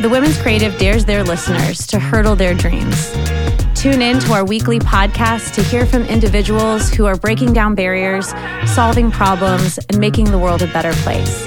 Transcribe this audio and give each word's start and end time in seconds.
The 0.00 0.08
Women's 0.08 0.40
Creative 0.40 0.78
dares 0.78 1.04
their 1.04 1.22
listeners 1.22 1.86
to 1.88 1.98
hurdle 1.98 2.34
their 2.34 2.54
dreams. 2.54 3.12
Tune 3.74 4.00
in 4.00 4.18
to 4.20 4.32
our 4.32 4.46
weekly 4.46 4.78
podcast 4.78 5.52
to 5.56 5.62
hear 5.62 5.84
from 5.84 6.04
individuals 6.04 6.88
who 6.88 7.04
are 7.04 7.16
breaking 7.16 7.52
down 7.52 7.74
barriers, 7.74 8.32
solving 8.64 9.10
problems, 9.10 9.76
and 9.90 9.98
making 9.98 10.30
the 10.30 10.38
world 10.38 10.62
a 10.62 10.66
better 10.68 10.92
place. 11.02 11.44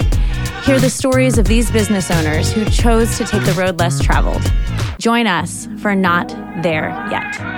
Hear 0.65 0.79
the 0.79 0.91
stories 0.91 1.39
of 1.39 1.47
these 1.47 1.71
business 1.71 2.11
owners 2.11 2.51
who 2.51 2.63
chose 2.65 3.17
to 3.17 3.25
take 3.25 3.43
the 3.43 3.53
road 3.53 3.79
less 3.79 3.99
traveled. 3.99 4.43
Join 4.99 5.25
us 5.25 5.67
for 5.79 5.95
Not 5.95 6.29
There 6.61 6.89
Yet. 7.09 7.52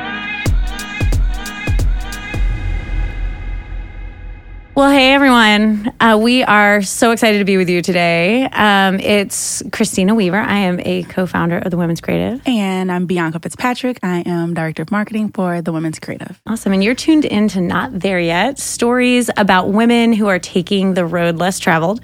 Well, 4.75 4.91
hey 4.91 5.13
everyone. 5.13 5.93
Uh, 6.02 6.20
we 6.21 6.43
are 6.43 6.81
so 6.81 7.11
excited 7.11 7.38
to 7.38 7.45
be 7.45 7.55
with 7.55 7.70
you 7.70 7.81
today. 7.81 8.43
Um, 8.43 8.99
it's 8.99 9.63
Christina 9.71 10.13
Weaver. 10.13 10.35
I 10.35 10.57
am 10.57 10.81
a 10.81 11.03
co 11.03 11.25
founder 11.25 11.59
of 11.59 11.71
the 11.71 11.77
Women's 11.77 12.02
Creative. 12.02 12.41
And 12.45 12.91
I'm 12.91 13.05
Bianca 13.05 13.39
Fitzpatrick. 13.39 13.99
I 14.03 14.23
am 14.25 14.53
Director 14.53 14.81
of 14.81 14.91
Marketing 14.91 15.30
for 15.30 15.61
the 15.61 15.71
Women's 15.71 15.97
Creative. 15.99 16.41
Awesome. 16.45 16.73
And 16.73 16.83
you're 16.83 16.93
tuned 16.93 17.23
into 17.23 17.61
Not 17.61 17.97
There 17.97 18.19
Yet 18.19 18.59
stories 18.59 19.30
about 19.38 19.69
women 19.69 20.11
who 20.11 20.27
are 20.27 20.39
taking 20.39 20.94
the 20.94 21.05
road 21.05 21.38
less 21.38 21.57
traveled. 21.57 22.02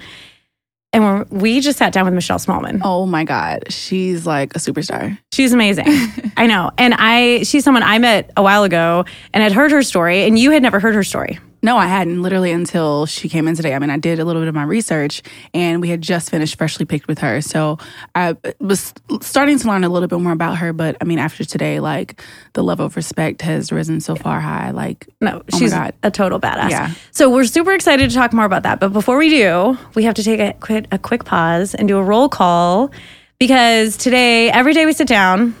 And 0.94 1.28
we 1.28 1.60
just 1.60 1.76
sat 1.76 1.92
down 1.92 2.06
with 2.06 2.14
Michelle 2.14 2.38
Smallmon. 2.38 2.80
Oh 2.82 3.04
my 3.04 3.24
God. 3.24 3.70
She's 3.70 4.24
like 4.24 4.56
a 4.56 4.58
superstar. 4.58 5.18
She's 5.30 5.52
amazing. 5.52 5.88
I 6.38 6.46
know. 6.46 6.70
And 6.78 6.94
I 6.96 7.42
she's 7.42 7.64
someone 7.64 7.82
I 7.82 7.98
met 7.98 8.30
a 8.34 8.42
while 8.42 8.64
ago 8.64 9.04
and 9.34 9.42
had 9.42 9.52
heard 9.52 9.72
her 9.72 9.82
story, 9.82 10.22
and 10.22 10.38
you 10.38 10.52
had 10.52 10.62
never 10.62 10.80
heard 10.80 10.94
her 10.94 11.04
story. 11.04 11.38
No, 11.64 11.76
I 11.76 11.86
hadn't 11.86 12.22
literally 12.22 12.50
until 12.50 13.06
she 13.06 13.28
came 13.28 13.46
in 13.46 13.54
today. 13.54 13.72
I 13.72 13.78
mean, 13.78 13.90
I 13.90 13.96
did 13.96 14.18
a 14.18 14.24
little 14.24 14.42
bit 14.42 14.48
of 14.48 14.54
my 14.54 14.64
research 14.64 15.22
and 15.54 15.80
we 15.80 15.88
had 15.88 16.02
just 16.02 16.28
finished 16.28 16.58
Freshly 16.58 16.84
Picked 16.84 17.06
with 17.06 17.20
her. 17.20 17.40
So 17.40 17.78
I 18.16 18.36
was 18.58 18.92
starting 19.20 19.58
to 19.60 19.68
learn 19.68 19.84
a 19.84 19.88
little 19.88 20.08
bit 20.08 20.18
more 20.18 20.32
about 20.32 20.58
her. 20.58 20.72
But 20.72 20.96
I 21.00 21.04
mean, 21.04 21.20
after 21.20 21.44
today, 21.44 21.78
like 21.78 22.20
the 22.54 22.64
level 22.64 22.86
of 22.86 22.96
respect 22.96 23.42
has 23.42 23.70
risen 23.70 24.00
so 24.00 24.16
far 24.16 24.40
high. 24.40 24.72
Like, 24.72 25.08
no, 25.20 25.42
oh 25.52 25.58
she's 25.58 25.72
a 25.72 25.92
total 26.10 26.40
badass. 26.40 26.70
Yeah. 26.70 26.90
So 27.12 27.30
we're 27.30 27.44
super 27.44 27.72
excited 27.72 28.10
to 28.10 28.16
talk 28.16 28.32
more 28.32 28.44
about 28.44 28.64
that. 28.64 28.80
But 28.80 28.92
before 28.92 29.16
we 29.16 29.30
do, 29.30 29.78
we 29.94 30.02
have 30.02 30.14
to 30.14 30.24
take 30.24 30.40
a 30.40 30.54
quick, 30.58 30.86
a 30.90 30.98
quick 30.98 31.24
pause 31.24 31.76
and 31.76 31.86
do 31.86 31.96
a 31.96 32.02
roll 32.02 32.28
call 32.28 32.90
because 33.38 33.96
today, 33.96 34.50
every 34.50 34.74
day 34.74 34.84
we 34.84 34.92
sit 34.92 35.08
down, 35.08 35.54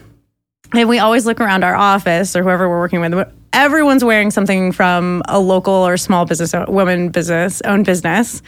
and 0.72 0.88
we 0.88 0.98
always 0.98 1.26
look 1.26 1.40
around 1.40 1.64
our 1.64 1.74
office 1.74 2.34
or 2.34 2.42
whoever 2.42 2.68
we're 2.68 2.78
working 2.78 3.00
with 3.00 3.32
everyone's 3.52 4.04
wearing 4.04 4.30
something 4.30 4.72
from 4.72 5.22
a 5.28 5.38
local 5.38 5.72
or 5.72 5.96
small 5.96 6.24
business, 6.24 6.54
woman 6.68 7.10
business, 7.10 7.62
owned 7.64 7.86
business. 7.86 8.42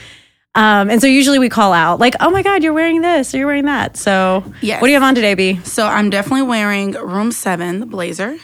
Um, 0.56 0.88
and 0.88 1.00
so 1.00 1.06
usually 1.06 1.38
we 1.38 1.48
call 1.48 1.72
out 1.72 1.98
like, 1.98 2.14
"Oh 2.20 2.30
my 2.30 2.42
God, 2.42 2.62
you're 2.62 2.72
wearing 2.72 3.00
this 3.00 3.34
or 3.34 3.38
you're 3.38 3.46
wearing 3.46 3.64
that." 3.64 3.96
So, 3.96 4.44
yes. 4.60 4.80
what 4.80 4.86
do 4.86 4.92
you 4.92 4.96
have 4.96 5.06
on 5.06 5.14
today, 5.14 5.34
B? 5.34 5.58
So 5.64 5.86
I'm 5.86 6.10
definitely 6.10 6.42
wearing 6.42 6.92
Room 6.92 7.32
Seven 7.32 7.80
the 7.80 7.86
blazer. 7.86 8.38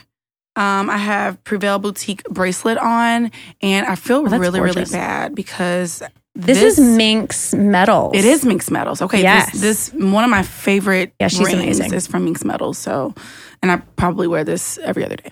Um, 0.57 0.91
I 0.91 0.97
have 0.97 1.43
Prevail 1.45 1.79
Boutique 1.79 2.25
bracelet 2.25 2.79
on, 2.79 3.31
and 3.63 3.87
I 3.87 3.95
feel 3.95 4.19
oh, 4.19 4.23
really, 4.25 4.59
gorgeous. 4.59 4.77
really 4.77 4.91
bad 4.91 5.35
because 5.37 6.03
this, 6.35 6.59
this, 6.59 6.79
is 6.79 6.97
Minx 6.97 7.55
Metals. 7.55 8.17
It 8.17 8.25
is 8.25 8.45
Minx 8.45 8.71
Metals. 8.71 9.01
Okay, 9.03 9.23
yes. 9.23 9.53
This, 9.53 9.91
this 9.91 9.93
one 9.93 10.25
of 10.25 10.31
my 10.31 10.43
favorite 10.43 11.15
yeah, 11.21 11.29
she's 11.29 11.53
amazing. 11.53 11.95
is 11.95 12.09
from 12.09 12.25
Minx 12.25 12.45
Metals. 12.45 12.79
So, 12.79 13.15
and 13.63 13.71
I 13.71 13.77
probably 13.97 14.27
wear 14.27 14.43
this 14.43 14.79
every 14.79 15.05
other 15.05 15.17
day. 15.17 15.31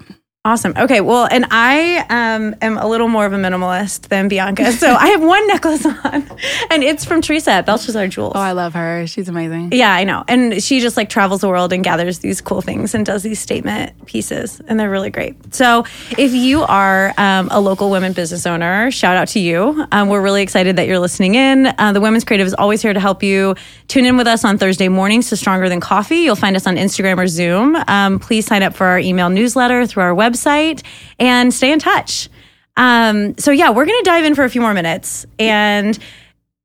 Awesome. 0.49 0.73
Okay. 0.79 1.03
Well, 1.03 1.29
and 1.31 1.45
I 1.51 1.99
um, 2.09 2.55
am 2.63 2.79
a 2.79 2.89
little 2.89 3.09
more 3.09 3.27
of 3.27 3.35
a 3.35 3.37
minimalist 3.37 4.09
than 4.09 4.29
Bianca. 4.29 4.73
So 4.73 4.95
I 4.95 5.09
have 5.09 5.23
one 5.23 5.47
necklace 5.47 5.85
on, 5.85 6.27
and 6.71 6.83
it's 6.83 7.05
from 7.05 7.21
Teresa 7.21 7.51
at 7.51 7.67
Belshazzar 7.67 8.09
Jewels. 8.09 8.33
Oh, 8.35 8.41
I 8.41 8.53
love 8.53 8.73
her. 8.73 9.07
She's 9.07 9.29
amazing. 9.29 9.73
Yeah, 9.73 9.93
I 9.93 10.05
know. 10.05 10.25
And 10.27 10.63
she 10.63 10.81
just 10.81 10.97
like 10.97 11.11
travels 11.11 11.43
the 11.43 11.49
world 11.49 11.75
and 11.75 11.85
gathers 11.85 12.21
these 12.21 12.41
cool 12.41 12.63
things 12.63 12.95
and 12.95 13.05
does 13.05 13.23
these 13.23 13.39
statement 13.39 14.07
pieces, 14.07 14.63
and 14.69 14.81
they're 14.81 14.89
really 14.89 15.11
great. 15.11 15.55
So 15.55 15.85
if 16.17 16.33
you 16.33 16.63
are 16.63 17.13
um, 17.19 17.49
a 17.51 17.61
local 17.61 17.91
women 17.91 18.15
business 18.15 18.47
owner, 18.47 18.91
shout 18.91 19.19
out 19.19 19.29
to 19.29 19.41
you. 19.41 19.87
Um, 19.93 20.09
we're 20.09 20.23
really 20.23 20.41
excited 20.41 20.77
that 20.77 20.87
you're 20.87 20.99
listening 20.99 21.35
in. 21.35 21.67
Uh, 21.77 21.93
the 21.93 22.01
Women's 22.01 22.25
Creative 22.25 22.47
is 22.47 22.55
always 22.55 22.81
here 22.81 22.95
to 22.95 23.01
help 23.01 23.23
you. 23.23 23.55
Tune 23.89 24.07
in 24.07 24.17
with 24.17 24.27
us 24.27 24.47
on 24.47 24.57
Thursday 24.57 24.89
mornings 24.89 25.29
to 25.29 25.37
Stronger 25.37 25.69
Than 25.69 25.81
Coffee. 25.81 26.21
You'll 26.21 26.37
find 26.37 26.57
us 26.57 26.67
on 26.67 26.77
Instagram 26.77 27.19
or 27.19 27.29
Zoom. 27.29 27.77
Um, 27.87 28.19
please 28.19 28.47
sign 28.47 28.63
up 28.63 28.75
for 28.75 28.87
our 28.87 28.99
email 28.99 29.29
newsletter 29.29 29.87
through 29.87 30.05
our 30.05 30.15
website 30.15 30.38
website 30.39 30.83
and 31.19 31.53
stay 31.53 31.73
in 31.73 31.79
touch. 31.79 32.29
Um, 32.77 33.37
so, 33.39 33.51
yeah, 33.51 33.71
we're 33.71 33.87
going 33.87 33.99
to 33.99 34.05
dive 34.05 34.25
in 34.25 34.35
for 34.35 34.45
a 34.45 34.51
few 34.51 34.61
more 34.61 34.75
minutes 34.75 35.27
and 35.39 35.99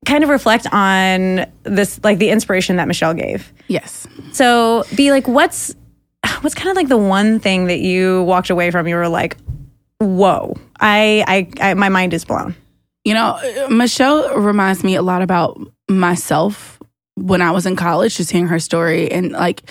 kind 0.06 0.24
of 0.24 0.30
reflect 0.30 0.68
on 0.72 1.46
this, 1.64 2.00
like 2.04 2.20
the 2.20 2.30
inspiration 2.30 2.76
that 2.76 2.88
Michelle 2.88 3.14
gave. 3.14 3.52
Yes. 3.68 4.08
So, 4.32 4.84
be 4.96 5.12
like, 5.12 5.28
what's 5.28 5.76
what's 6.42 6.56
kind 6.56 6.70
of 6.70 6.76
like 6.76 6.88
the 6.88 6.98
one 6.98 7.40
thing 7.40 7.66
that 7.66 7.80
you 7.80 8.24
walked 8.24 8.50
away 8.50 8.70
from? 8.72 8.88
You 8.88 8.96
were 8.96 9.10
like, 9.10 9.38
whoa, 10.00 10.56
I, 10.80 11.24
I, 11.60 11.70
I 11.70 11.74
my 11.74 11.90
mind 11.90 12.14
is 12.14 12.26
blown. 12.26 12.56
You 13.04 13.14
know, 13.16 13.68
Michelle 13.70 14.38
reminds 14.40 14.84
me 14.84 14.96
a 14.96 15.02
lot 15.02 15.22
about 15.22 15.60
myself 15.90 16.80
when 17.16 17.42
I 17.42 17.52
was 17.52 17.66
in 17.66 17.76
college, 17.76 18.16
just 18.16 18.32
hearing 18.32 18.48
her 18.48 18.60
story 18.60 19.12
and 19.12 19.32
like 19.32 19.70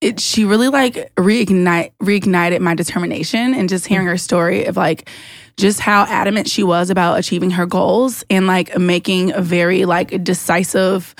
it, 0.00 0.20
she 0.20 0.44
really 0.44 0.68
like 0.68 1.14
reignite 1.16 1.92
reignited 2.00 2.60
my 2.60 2.74
determination 2.74 3.54
and 3.54 3.68
just 3.68 3.86
hearing 3.86 4.06
her 4.06 4.16
story 4.16 4.66
of 4.66 4.76
like 4.76 5.08
just 5.56 5.80
how 5.80 6.04
adamant 6.04 6.48
she 6.48 6.62
was 6.62 6.88
about 6.88 7.18
achieving 7.18 7.50
her 7.50 7.66
goals 7.66 8.24
and 8.30 8.46
like 8.46 8.78
making 8.78 9.32
very 9.42 9.84
like 9.84 10.22
decisive 10.22 11.14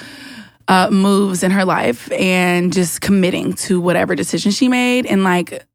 uh, 0.68 0.90
moves 0.90 1.42
in 1.42 1.50
her 1.50 1.64
life 1.64 2.10
and 2.12 2.72
just 2.72 3.00
committing 3.00 3.54
to 3.54 3.80
whatever 3.80 4.14
decision 4.14 4.52
she 4.52 4.68
made 4.68 5.06
and 5.06 5.24
like 5.24 5.66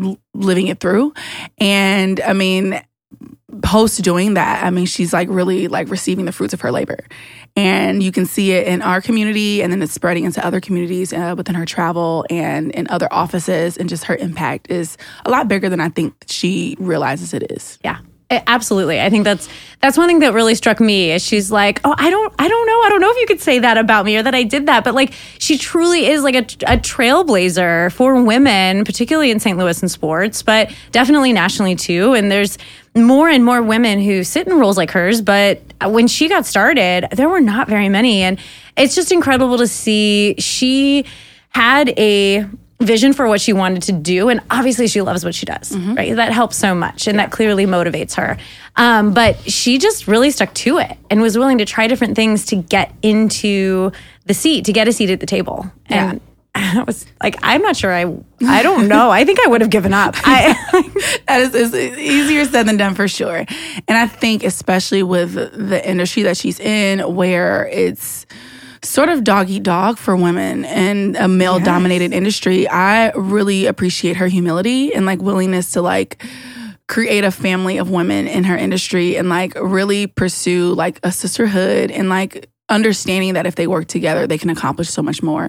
l- 0.00 0.18
living 0.34 0.68
it 0.68 0.78
through. 0.78 1.12
And 1.58 2.20
I 2.20 2.32
mean, 2.32 2.80
post 3.62 4.02
doing 4.02 4.34
that, 4.34 4.64
I 4.64 4.70
mean, 4.70 4.86
she's 4.86 5.12
like 5.12 5.28
really 5.30 5.68
like 5.68 5.88
receiving 5.88 6.26
the 6.26 6.32
fruits 6.32 6.54
of 6.54 6.60
her 6.60 6.70
labor. 6.70 6.98
And 7.54 8.02
you 8.02 8.12
can 8.12 8.24
see 8.24 8.52
it 8.52 8.66
in 8.66 8.80
our 8.80 9.02
community, 9.02 9.62
and 9.62 9.70
then 9.70 9.82
it's 9.82 9.92
spreading 9.92 10.24
into 10.24 10.44
other 10.44 10.60
communities 10.60 11.12
uh, 11.12 11.34
within 11.36 11.54
her 11.54 11.66
travel 11.66 12.24
and 12.30 12.70
in 12.72 12.88
other 12.88 13.08
offices. 13.10 13.76
And 13.76 13.88
just 13.88 14.04
her 14.04 14.16
impact 14.16 14.70
is 14.70 14.96
a 15.26 15.30
lot 15.30 15.48
bigger 15.48 15.68
than 15.68 15.80
I 15.80 15.90
think 15.90 16.14
she 16.26 16.76
realizes 16.78 17.34
it 17.34 17.50
is. 17.50 17.78
Yeah. 17.84 17.98
Eh, 18.32 18.42
absolutely. 18.46 18.98
I 18.98 19.10
think 19.10 19.24
that's 19.24 19.46
that's 19.82 19.98
one 19.98 20.08
thing 20.08 20.20
that 20.20 20.32
really 20.32 20.54
struck 20.54 20.80
me 20.80 21.12
is 21.12 21.22
she's 21.22 21.52
like, 21.52 21.82
"Oh, 21.84 21.94
I 21.98 22.08
don't 22.08 22.34
I 22.38 22.48
don't 22.48 22.66
know. 22.66 22.80
I 22.82 22.88
don't 22.88 23.02
know 23.02 23.10
if 23.10 23.16
you 23.18 23.26
could 23.26 23.42
say 23.42 23.58
that 23.58 23.76
about 23.76 24.06
me 24.06 24.16
or 24.16 24.22
that 24.22 24.34
I 24.34 24.42
did 24.42 24.64
that." 24.66 24.84
But 24.84 24.94
like 24.94 25.12
she 25.38 25.58
truly 25.58 26.06
is 26.06 26.22
like 26.22 26.34
a, 26.34 26.72
a 26.72 26.78
trailblazer 26.78 27.92
for 27.92 28.22
women, 28.22 28.86
particularly 28.86 29.30
in 29.30 29.38
St. 29.38 29.58
Louis 29.58 29.82
in 29.82 29.88
sports, 29.90 30.42
but 30.42 30.72
definitely 30.92 31.34
nationally 31.34 31.76
too. 31.76 32.14
And 32.14 32.32
there's 32.32 32.56
more 32.96 33.28
and 33.28 33.44
more 33.44 33.60
women 33.60 34.00
who 34.00 34.24
sit 34.24 34.46
in 34.46 34.58
roles 34.58 34.78
like 34.78 34.90
hers, 34.92 35.20
but 35.20 35.60
when 35.84 36.08
she 36.08 36.26
got 36.30 36.46
started, 36.46 37.08
there 37.12 37.28
were 37.28 37.40
not 37.40 37.68
very 37.68 37.90
many. 37.90 38.22
And 38.22 38.38
it's 38.78 38.94
just 38.94 39.12
incredible 39.12 39.58
to 39.58 39.66
see 39.66 40.36
she 40.38 41.04
had 41.50 41.90
a 41.98 42.46
vision 42.82 43.12
for 43.12 43.28
what 43.28 43.40
she 43.40 43.52
wanted 43.52 43.82
to 43.84 43.92
do. 43.92 44.28
And 44.28 44.40
obviously, 44.50 44.86
she 44.88 45.02
loves 45.02 45.24
what 45.24 45.34
she 45.34 45.46
does, 45.46 45.72
mm-hmm. 45.72 45.94
right? 45.94 46.16
That 46.16 46.32
helps 46.32 46.56
so 46.56 46.74
much. 46.74 47.06
And 47.06 47.16
yeah. 47.16 47.24
that 47.24 47.32
clearly 47.32 47.66
motivates 47.66 48.14
her. 48.14 48.36
Um, 48.76 49.12
but 49.12 49.38
she 49.50 49.78
just 49.78 50.06
really 50.06 50.30
stuck 50.30 50.54
to 50.54 50.78
it 50.78 50.96
and 51.10 51.20
was 51.20 51.36
willing 51.36 51.58
to 51.58 51.64
try 51.64 51.86
different 51.86 52.16
things 52.16 52.46
to 52.46 52.56
get 52.56 52.94
into 53.02 53.92
the 54.26 54.34
seat, 54.34 54.64
to 54.66 54.72
get 54.72 54.88
a 54.88 54.92
seat 54.92 55.10
at 55.10 55.20
the 55.20 55.26
table. 55.26 55.70
And 55.86 56.20
yeah. 56.20 56.28
I 56.54 56.82
was 56.86 57.06
like, 57.22 57.36
I'm 57.42 57.62
not 57.62 57.76
sure. 57.76 57.92
I 57.92 58.14
I 58.42 58.62
don't 58.62 58.88
know. 58.88 59.10
I 59.10 59.24
think 59.24 59.38
I 59.44 59.48
would 59.48 59.60
have 59.60 59.70
given 59.70 59.94
up. 59.94 60.14
I, 60.24 60.52
that 61.28 61.40
is, 61.40 61.54
is 61.54 61.74
easier 61.74 62.44
said 62.44 62.66
than 62.66 62.76
done 62.76 62.94
for 62.94 63.08
sure. 63.08 63.38
And 63.88 63.98
I 63.98 64.06
think 64.06 64.44
especially 64.44 65.02
with 65.02 65.34
the 65.34 65.88
industry 65.88 66.22
that 66.24 66.36
she's 66.36 66.60
in, 66.60 67.14
where 67.14 67.68
it's 67.68 68.26
sort 68.82 69.08
of 69.08 69.24
dog 69.24 69.48
eat 69.48 69.62
dog 69.62 69.98
for 69.98 70.16
women 70.16 70.64
in 70.64 71.16
a 71.16 71.28
male 71.28 71.60
dominated 71.60 72.10
yes. 72.10 72.18
industry, 72.18 72.68
I 72.68 73.12
really 73.12 73.66
appreciate 73.66 74.16
her 74.16 74.26
humility 74.26 74.92
and 74.92 75.06
like 75.06 75.22
willingness 75.22 75.72
to 75.72 75.82
like 75.82 76.22
create 76.88 77.24
a 77.24 77.30
family 77.30 77.78
of 77.78 77.90
women 77.90 78.26
in 78.26 78.44
her 78.44 78.56
industry 78.56 79.16
and 79.16 79.28
like 79.28 79.54
really 79.54 80.06
pursue 80.06 80.74
like 80.74 81.00
a 81.02 81.12
sisterhood 81.12 81.90
and 81.90 82.08
like 82.08 82.48
understanding 82.68 83.34
that 83.34 83.46
if 83.46 83.54
they 83.54 83.66
work 83.66 83.86
together, 83.86 84.26
they 84.26 84.38
can 84.38 84.50
accomplish 84.50 84.88
so 84.88 85.02
much 85.02 85.22
more. 85.22 85.48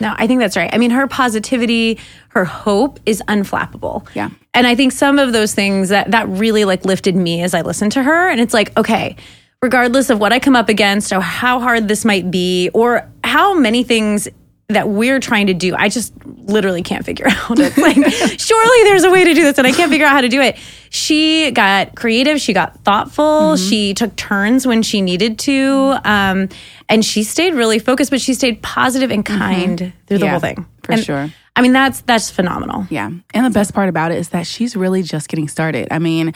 No, 0.00 0.14
I 0.16 0.26
think 0.26 0.40
that's 0.40 0.56
right. 0.56 0.70
I 0.72 0.78
mean, 0.78 0.90
her 0.90 1.06
positivity, 1.06 1.98
her 2.30 2.44
hope 2.44 2.98
is 3.06 3.22
unflappable. 3.28 4.06
Yeah. 4.14 4.30
And 4.54 4.66
I 4.66 4.74
think 4.74 4.92
some 4.92 5.18
of 5.18 5.32
those 5.32 5.54
things 5.54 5.90
that 5.90 6.10
that 6.10 6.28
really 6.28 6.64
like 6.64 6.84
lifted 6.84 7.14
me 7.14 7.42
as 7.42 7.54
I 7.54 7.60
listened 7.60 7.92
to 7.92 8.02
her 8.02 8.28
and 8.28 8.40
it's 8.40 8.54
like, 8.54 8.76
okay, 8.76 9.16
regardless 9.62 10.10
of 10.10 10.18
what 10.18 10.32
I 10.32 10.40
come 10.40 10.56
up 10.56 10.68
against 10.68 11.12
or 11.12 11.20
how 11.20 11.60
hard 11.60 11.86
this 11.88 12.04
might 12.04 12.30
be 12.30 12.68
or 12.74 13.08
how 13.22 13.54
many 13.54 13.84
things 13.84 14.28
that 14.68 14.88
we're 14.88 15.20
trying 15.20 15.48
to 15.48 15.54
do, 15.54 15.74
I 15.76 15.88
just 15.88 16.14
literally 16.24 16.82
can't 16.82 17.04
figure 17.04 17.26
out. 17.28 17.58
It's 17.58 17.76
like, 17.78 17.96
surely 18.40 18.84
there's 18.84 19.04
a 19.04 19.10
way 19.10 19.22
to 19.24 19.34
do 19.34 19.42
this, 19.42 19.58
and 19.58 19.66
I 19.66 19.72
can't 19.72 19.90
figure 19.90 20.06
out 20.06 20.12
how 20.12 20.20
to 20.22 20.28
do 20.28 20.40
it. 20.40 20.56
She 20.90 21.50
got 21.50 21.94
creative, 21.94 22.40
she 22.40 22.52
got 22.52 22.82
thoughtful, 22.84 23.22
Mm-hmm. 23.54 23.68
she 23.68 23.94
took 23.94 24.16
turns 24.16 24.66
when 24.66 24.82
she 24.82 25.00
needed 25.02 25.38
to, 25.40 25.96
um, 26.04 26.48
and 26.88 27.04
she 27.04 27.22
stayed 27.22 27.54
really 27.54 27.78
focused, 27.78 28.10
but 28.10 28.20
she 28.20 28.34
stayed 28.34 28.62
positive 28.62 29.10
and 29.10 29.24
kind 29.24 29.92
through 30.06 30.18
the 30.18 30.24
Mm-hmm. 30.24 30.24
Yeah, 30.24 30.30
whole 30.30 30.40
thing. 30.40 30.66
for 30.82 30.92
And, 30.92 31.04
sure. 31.04 31.30
I 31.54 31.60
mean, 31.60 31.72
that's 31.74 32.00
that's 32.02 32.30
phenomenal. 32.30 32.86
Yeah. 32.88 33.10
And 33.34 33.44
the 33.44 33.50
best 33.50 33.74
part 33.74 33.90
about 33.90 34.10
it 34.10 34.16
is 34.16 34.30
that 34.30 34.46
she's 34.46 34.74
really 34.74 35.02
just 35.02 35.28
getting 35.28 35.48
started. 35.48 35.86
I 35.90 35.98
mean, 35.98 36.32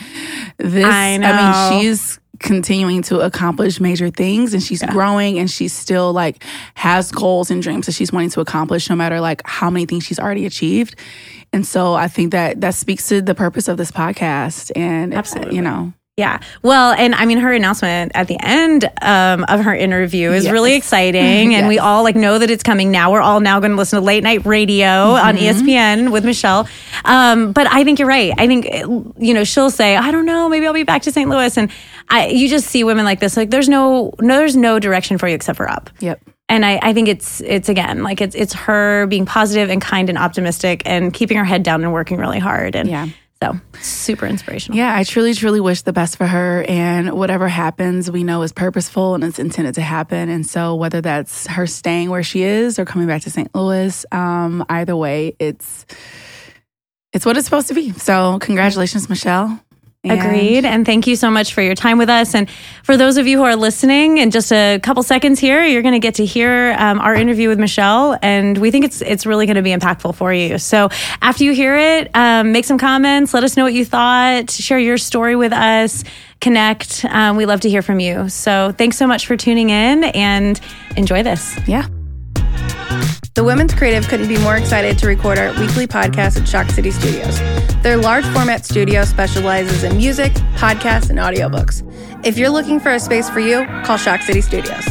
this 0.59 0.85
I 0.85 1.17
know. 1.17 1.71
mean, 1.71 1.81
she's 1.81 2.21
continuing 2.41 3.03
to 3.03 3.21
accomplish 3.21 3.81
major 3.81 4.11
things 4.11 4.55
and 4.55 4.63
she's 4.63 4.83
growing 4.83 5.39
and 5.39 5.51
she's 5.51 5.73
still 5.73 6.13
like 6.13 6.43
has 6.75 7.11
goals 7.13 7.51
and 7.51 7.63
dreams 7.63 7.87
that 7.87 7.93
she's 7.93 8.13
wanting 8.13 8.31
to 8.31 8.41
accomplish 8.41 8.89
no 8.91 8.97
matter 8.97 9.21
like 9.21 9.43
how 9.45 9.71
many 9.71 9.87
things 9.87 10.05
she's 10.05 10.19
already 10.19 10.47
achieved. 10.47 10.97
And 11.53 11.67
so 11.67 11.95
I 11.95 12.09
think 12.09 12.33
that 12.33 12.61
that 12.61 12.75
speaks 12.75 13.09
to 13.09 13.23
the 13.23 13.35
purpose 13.35 13.69
of 13.69 13.77
this 13.77 13.91
podcast 13.91 14.73
and 14.77 15.15
Absolutely. 15.15 15.57
you 15.57 15.63
know, 15.63 15.93
Yeah. 16.17 16.41
Well, 16.63 16.93
and 16.93 17.15
I 17.15 17.27
mean, 17.27 17.37
her 17.39 17.53
announcement 17.53 18.13
at 18.15 18.27
the 18.27 18.39
end 18.41 18.91
um, 19.03 19.45
of 19.49 19.61
her 19.61 19.75
interview 19.75 20.33
is 20.33 20.45
Yes. 20.45 20.53
really 20.53 20.75
exciting. 20.75 21.55
And 21.57 21.69
we 21.69 21.79
all 21.79 22.03
like 22.05 22.17
know 22.17 22.39
that 22.39 22.51
it's 22.51 22.63
coming 22.63 22.91
now. 22.91 23.13
We're 23.13 23.21
all 23.21 23.41
now 23.41 23.61
going 23.61 23.73
to 23.73 23.77
listen 23.77 23.99
to 23.99 24.05
late 24.05 24.23
night 24.23 24.47
radio 24.47 24.89
on 24.89 25.37
Mm-hmm. 25.37 25.69
ESPN 25.69 26.11
with 26.13 26.25
Michelle. 26.25 26.67
Um, 27.05 27.53
but 27.53 27.67
I 27.71 27.85
think 27.85 27.99
you're 27.99 28.09
right. 28.09 28.33
I 28.39 28.47
think, 28.47 28.65
you 29.19 29.35
know, 29.35 29.45
she'll 29.45 29.69
say, 29.71 29.95
I 29.95 30.11
don't 30.11 30.25
know, 30.25 30.49
maybe 30.49 30.67
I'll 30.67 30.73
be 30.73 30.85
back 30.85 31.03
to 31.03 31.13
St. 31.13 31.29
Louis. 31.29 31.55
And 31.59 31.71
I, 32.09 32.29
you 32.29 32.49
just 32.49 32.67
see 32.69 32.83
women 32.83 33.05
like 33.05 33.21
this, 33.21 33.37
like 33.37 33.51
there's 33.51 33.69
no, 33.69 34.15
no, 34.21 34.37
there's 34.39 34.57
no 34.57 34.79
direction 34.79 35.19
for 35.19 35.29
you 35.29 35.35
except 35.35 35.59
for 35.59 35.69
up. 35.71 35.91
yep. 36.01 36.21
And 36.49 36.65
I, 36.65 36.79
I 36.81 36.93
think 36.95 37.09
it's 37.09 37.41
it's 37.41 37.69
again 37.69 38.05
like 38.05 38.21
it's 38.21 38.37
it's 38.37 38.53
her 38.55 39.07
being 39.09 39.27
positive 39.27 39.69
and 39.69 39.83
kind 39.83 40.09
and 40.09 40.17
optimistic 40.17 40.81
and 40.87 41.13
keeping 41.13 41.37
her 41.39 41.45
head 41.45 41.65
down 41.65 41.83
and 41.83 41.93
working 41.93 42.19
really 42.19 42.39
hard 42.39 42.77
and 42.77 42.89
Yeah. 42.89 43.09
So 43.43 43.61
super 43.81 44.27
inspirational. 44.27 44.79
Yeah, 44.79 44.97
I 44.97 45.05
truly, 45.05 45.35
truly 45.35 45.61
wish 45.61 45.83
the 45.83 45.93
best 45.93 46.17
for 46.17 46.27
her. 46.27 46.65
And 46.69 47.13
whatever 47.13 47.49
happens, 47.49 48.11
we 48.11 48.25
know 48.25 48.43
is 48.43 48.53
purposeful 48.53 49.15
and 49.15 49.25
it's 49.25 49.39
intended 49.39 49.75
to 49.75 49.83
happen. 49.83 50.29
And 50.29 50.47
so, 50.47 50.75
whether 50.75 51.01
that's 51.01 51.47
her 51.47 51.67
staying 51.67 52.11
where 52.11 52.23
she 52.23 52.43
is 52.43 52.79
or 52.79 52.85
coming 52.85 53.07
back 53.07 53.23
to 53.23 53.31
St. 53.31 53.55
Louis, 53.55 54.07
um, 54.11 54.65
either 54.69 54.97
way, 54.97 55.37
it's 55.39 55.85
it's 57.13 57.27
what 57.27 57.37
it's 57.37 57.47
supposed 57.47 57.69
to 57.69 57.75
be. 57.75 57.93
So, 57.93 58.39
congratulations, 58.41 59.09
Michelle. 59.09 59.61
And- 60.09 60.21
Agreed. 60.21 60.65
And 60.65 60.85
thank 60.87 61.07
you 61.07 61.17
so 61.17 61.31
much 61.31 61.55
for 61.55 61.63
your 61.63 61.75
time 61.75 61.99
with 61.99 62.09
us. 62.09 62.35
And 62.35 62.49
for 62.83 62.97
those 62.97 63.17
of 63.17 63.27
you 63.27 63.39
who 63.39 63.45
are 63.45 63.57
listening, 63.57 64.19
in 64.19 64.31
just 64.31 64.53
a 64.53 64.79
couple 64.83 65.03
seconds 65.03 65.39
here, 65.41 65.65
you're 65.65 65.83
going 65.83 65.95
to 65.95 65.99
get 66.01 66.15
to 66.17 66.25
hear 66.25 66.75
um, 66.79 66.99
our 67.01 67.15
interview 67.15 67.49
with 67.49 67.59
Michelle. 67.59 68.19
And 68.23 68.57
we 68.59 68.71
think 68.71 68.85
it's 68.85 69.03
it's 69.03 69.27
really 69.27 69.47
going 69.47 69.57
to 69.57 69.63
be 69.63 69.71
impactful 69.73 70.15
for 70.15 70.33
you. 70.33 70.59
So 70.59 70.89
after 71.23 71.45
you 71.45 71.53
hear 71.53 71.77
it, 71.77 72.11
um, 72.15 72.53
make 72.53 72.65
some 72.65 72.79
comments. 72.79 73.35
Let 73.35 73.45
us 73.45 73.57
know 73.57 73.65
what 73.65 73.75
you 73.75 73.85
thought. 73.85 74.51
Share 74.51 74.79
your 74.79 74.99
story 74.99 75.37
with 75.37 75.53
us. 75.53 76.05
Connect. 76.41 77.05
Um, 77.09 77.37
we 77.37 77.47
love 77.47 77.61
to 77.61 77.69
hear 77.71 77.83
from 77.83 77.99
you. 78.01 78.29
So 78.29 78.73
thanks 78.77 78.97
so 78.97 79.07
much 79.07 79.27
for 79.27 79.37
tuning 79.37 79.71
in 79.71 80.05
and 80.05 80.61
enjoy 80.97 81.23
this. 81.23 81.59
Yeah. 81.67 81.87
The 83.37 83.45
Women's 83.45 83.75
Creative 83.75 84.09
couldn't 84.09 84.29
be 84.29 84.39
more 84.39 84.57
excited 84.57 84.97
to 84.97 85.07
record 85.07 85.37
our 85.37 85.51
weekly 85.61 85.87
podcast 85.87 86.41
at 86.41 86.49
Shock 86.49 86.71
City 86.71 86.91
Studios. 86.91 87.39
Their 87.83 87.99
large 87.99 88.25
format 88.29 88.65
studio 88.65 89.05
specializes 89.05 89.85
in 89.85 89.99
music, 89.99 90.33
podcasts, 90.55 91.11
and 91.11 91.19
audiobooks. 91.19 91.83
If 92.25 92.39
you're 92.39 92.49
looking 92.49 92.81
for 92.81 92.93
a 92.93 92.99
space 92.99 93.29
for 93.29 93.41
you, 93.41 93.67
call 93.85 93.99
Shock 93.99 94.23
City 94.23 94.41
Studios. 94.41 94.89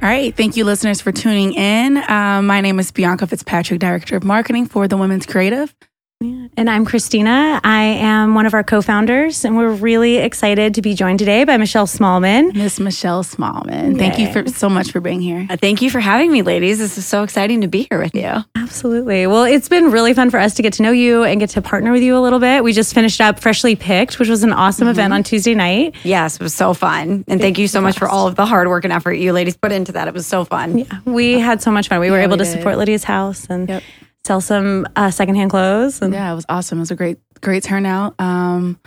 All 0.00 0.08
right. 0.08 0.32
Thank 0.36 0.56
you, 0.56 0.64
listeners, 0.64 1.00
for 1.00 1.10
tuning 1.10 1.54
in. 1.54 1.96
Um, 2.08 2.46
my 2.46 2.60
name 2.60 2.78
is 2.78 2.92
Bianca 2.92 3.26
Fitzpatrick, 3.26 3.80
Director 3.80 4.14
of 4.14 4.22
Marketing 4.22 4.66
for 4.66 4.86
the 4.86 4.96
Women's 4.96 5.26
Creative. 5.26 5.74
And 6.22 6.70
I'm 6.70 6.84
Christina. 6.84 7.60
I 7.64 7.82
am 7.82 8.34
one 8.34 8.46
of 8.46 8.54
our 8.54 8.62
co 8.62 8.80
founders, 8.80 9.44
and 9.44 9.56
we're 9.56 9.72
really 9.72 10.18
excited 10.18 10.74
to 10.74 10.82
be 10.82 10.94
joined 10.94 11.18
today 11.18 11.42
by 11.44 11.56
Michelle 11.56 11.86
Smallmon. 11.86 12.54
Miss 12.54 12.78
Michelle 12.78 13.24
Smallmon. 13.24 13.98
Thank 13.98 14.18
you 14.18 14.32
for 14.32 14.46
so 14.48 14.68
much 14.68 14.92
for 14.92 15.00
being 15.00 15.20
here. 15.20 15.46
Uh, 15.50 15.56
Thank 15.56 15.82
you 15.82 15.90
for 15.90 15.98
having 16.00 16.30
me, 16.30 16.42
ladies. 16.42 16.78
This 16.78 16.96
is 16.96 17.04
so 17.06 17.22
exciting 17.24 17.62
to 17.62 17.66
be 17.68 17.86
here 17.90 17.98
with 18.00 18.14
you. 18.14 18.44
Absolutely. 18.54 19.26
Well, 19.26 19.44
it's 19.44 19.68
been 19.68 19.90
really 19.90 20.14
fun 20.14 20.30
for 20.30 20.38
us 20.38 20.54
to 20.54 20.62
get 20.62 20.74
to 20.74 20.82
know 20.82 20.92
you 20.92 21.24
and 21.24 21.40
get 21.40 21.50
to 21.50 21.62
partner 21.62 21.90
with 21.90 22.02
you 22.02 22.16
a 22.16 22.20
little 22.20 22.38
bit. 22.38 22.62
We 22.62 22.72
just 22.72 22.94
finished 22.94 23.20
up 23.20 23.40
Freshly 23.40 23.74
Picked, 23.74 24.18
which 24.20 24.28
was 24.28 24.44
an 24.44 24.52
awesome 24.52 24.86
event 24.88 25.12
on 25.12 25.24
Tuesday 25.24 25.54
night. 25.54 25.94
Yes, 26.04 26.36
it 26.36 26.42
was 26.42 26.54
so 26.54 26.72
fun. 26.72 27.24
And 27.26 27.40
thank 27.40 27.58
you 27.58 27.66
so 27.66 27.80
much 27.80 27.98
for 27.98 28.08
all 28.08 28.28
of 28.28 28.36
the 28.36 28.46
hard 28.46 28.68
work 28.68 28.84
and 28.84 28.92
effort 28.92 29.14
you 29.14 29.32
ladies 29.32 29.56
put 29.56 29.72
into 29.72 29.92
that. 29.92 30.06
It 30.06 30.14
was 30.14 30.26
so 30.26 30.44
fun. 30.44 30.78
Yeah, 30.78 30.84
We 31.04 31.40
had 31.40 31.62
so 31.62 31.70
much 31.72 31.88
fun. 31.88 31.98
We 32.00 32.10
were 32.10 32.20
able 32.20 32.36
we 32.36 32.44
to 32.44 32.44
did. 32.44 32.52
support 32.52 32.78
Lydia's 32.78 33.04
house 33.04 33.46
and 33.50 33.68
Yep. 33.68 33.82
Sell 34.24 34.40
some 34.40 34.86
uh, 34.96 35.10
secondhand 35.10 35.50
clothes. 35.50 36.00
And 36.00 36.12
Yeah, 36.14 36.30
it 36.32 36.34
was 36.36 36.46
awesome. 36.48 36.78
It 36.78 36.82
was 36.82 36.90
a 36.92 36.96
great, 36.96 37.18
great 37.40 37.64
turnout. 37.64 38.14
Um, 38.20 38.78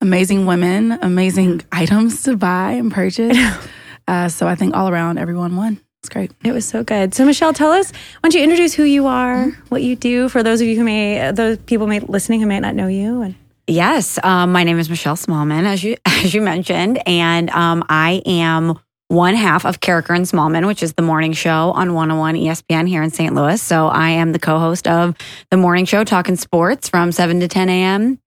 amazing 0.00 0.46
women, 0.46 0.98
amazing 1.02 1.62
items 1.72 2.22
to 2.24 2.36
buy 2.36 2.72
and 2.72 2.90
purchase. 2.92 3.36
uh, 4.08 4.28
so 4.28 4.48
I 4.48 4.54
think 4.56 4.74
all 4.74 4.88
around, 4.88 5.18
everyone 5.18 5.54
won. 5.56 5.80
It's 6.02 6.08
great. 6.08 6.32
It 6.42 6.52
was 6.52 6.64
so 6.66 6.82
good. 6.82 7.14
So, 7.14 7.24
Michelle, 7.26 7.52
tell 7.52 7.70
us, 7.72 7.92
why 7.92 7.98
don't 8.30 8.34
you 8.34 8.42
introduce 8.42 8.72
who 8.74 8.84
you 8.84 9.06
are, 9.06 9.46
Mm-hmm. 9.48 9.66
what 9.68 9.82
you 9.82 9.94
do 9.96 10.28
for 10.28 10.42
those 10.42 10.60
of 10.60 10.66
you 10.66 10.74
who 10.76 10.82
may, 10.84 11.30
those 11.32 11.58
people 11.58 11.86
may 11.86 12.00
listening 12.00 12.40
who 12.40 12.46
may 12.46 12.58
not 12.58 12.74
know 12.74 12.86
you, 12.88 13.20
and 13.22 13.34
Yes, 13.66 14.18
um, 14.24 14.50
my 14.50 14.64
name 14.64 14.80
is 14.80 14.90
Michelle 14.90 15.14
Smallmon, 15.14 15.64
as 15.66 15.84
you 15.84 15.96
as 16.06 16.34
you 16.34 16.40
mentioned, 16.40 17.00
and 17.06 17.50
um, 17.50 17.84
I 17.88 18.20
am 18.26 18.78
one 19.10 19.34
half 19.34 19.66
of 19.66 19.80
Karraker 19.80 20.14
and 20.14 20.24
Smallmon, 20.24 20.68
which 20.68 20.84
is 20.84 20.92
the 20.92 21.02
morning 21.02 21.32
show 21.32 21.72
on 21.72 21.94
101 21.94 22.36
ESPN 22.36 22.86
here 22.86 23.02
in 23.02 23.10
St. 23.10 23.34
Louis. 23.34 23.60
So 23.60 23.88
I 23.88 24.10
am 24.10 24.30
the 24.30 24.38
co-host 24.38 24.86
of 24.86 25.16
the 25.50 25.56
morning 25.56 25.84
show, 25.84 26.04
talking 26.04 26.36
sports 26.36 26.88
from 26.88 27.10
7 27.10 27.40
to 27.40 27.48
10 27.48 27.68
a.m. 27.68 28.20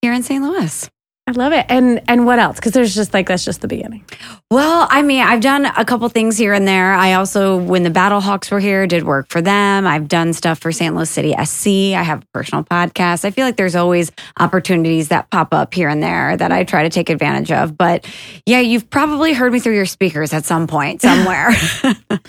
here 0.00 0.14
in 0.14 0.22
St. 0.22 0.42
Louis. 0.42 0.90
I 1.28 1.30
love 1.30 1.52
it. 1.52 1.64
And 1.68 2.02
and 2.08 2.26
what 2.26 2.40
else? 2.40 2.56
Because 2.56 2.72
there's 2.72 2.96
just 2.96 3.14
like 3.14 3.28
that's 3.28 3.44
just 3.44 3.60
the 3.60 3.68
beginning. 3.68 4.04
Well, 4.50 4.88
I 4.90 5.02
mean, 5.02 5.22
I've 5.22 5.40
done 5.40 5.66
a 5.66 5.84
couple 5.84 6.08
things 6.08 6.36
here 6.36 6.52
and 6.52 6.66
there. 6.66 6.92
I 6.92 7.12
also, 7.12 7.56
when 7.56 7.84
the 7.84 7.90
Battlehawks 7.90 8.50
were 8.50 8.58
here, 8.58 8.88
did 8.88 9.04
work 9.04 9.28
for 9.28 9.40
them. 9.40 9.86
I've 9.86 10.08
done 10.08 10.32
stuff 10.32 10.58
for 10.58 10.72
St. 10.72 10.94
Louis 10.96 11.08
City 11.08 11.32
SC. 11.44 11.94
I 11.96 12.02
have 12.02 12.22
a 12.22 12.26
personal 12.34 12.64
podcast. 12.64 13.24
I 13.24 13.30
feel 13.30 13.46
like 13.46 13.56
there's 13.56 13.76
always 13.76 14.10
opportunities 14.40 15.08
that 15.08 15.30
pop 15.30 15.54
up 15.54 15.72
here 15.72 15.88
and 15.88 16.02
there 16.02 16.36
that 16.36 16.50
I 16.50 16.64
try 16.64 16.82
to 16.82 16.90
take 16.90 17.08
advantage 17.08 17.52
of. 17.52 17.78
But 17.78 18.04
yeah, 18.44 18.60
you've 18.60 18.90
probably 18.90 19.32
heard 19.32 19.52
me 19.52 19.60
through 19.60 19.76
your 19.76 19.86
speakers 19.86 20.32
at 20.32 20.44
some 20.44 20.66
point 20.66 21.02
somewhere. 21.02 21.52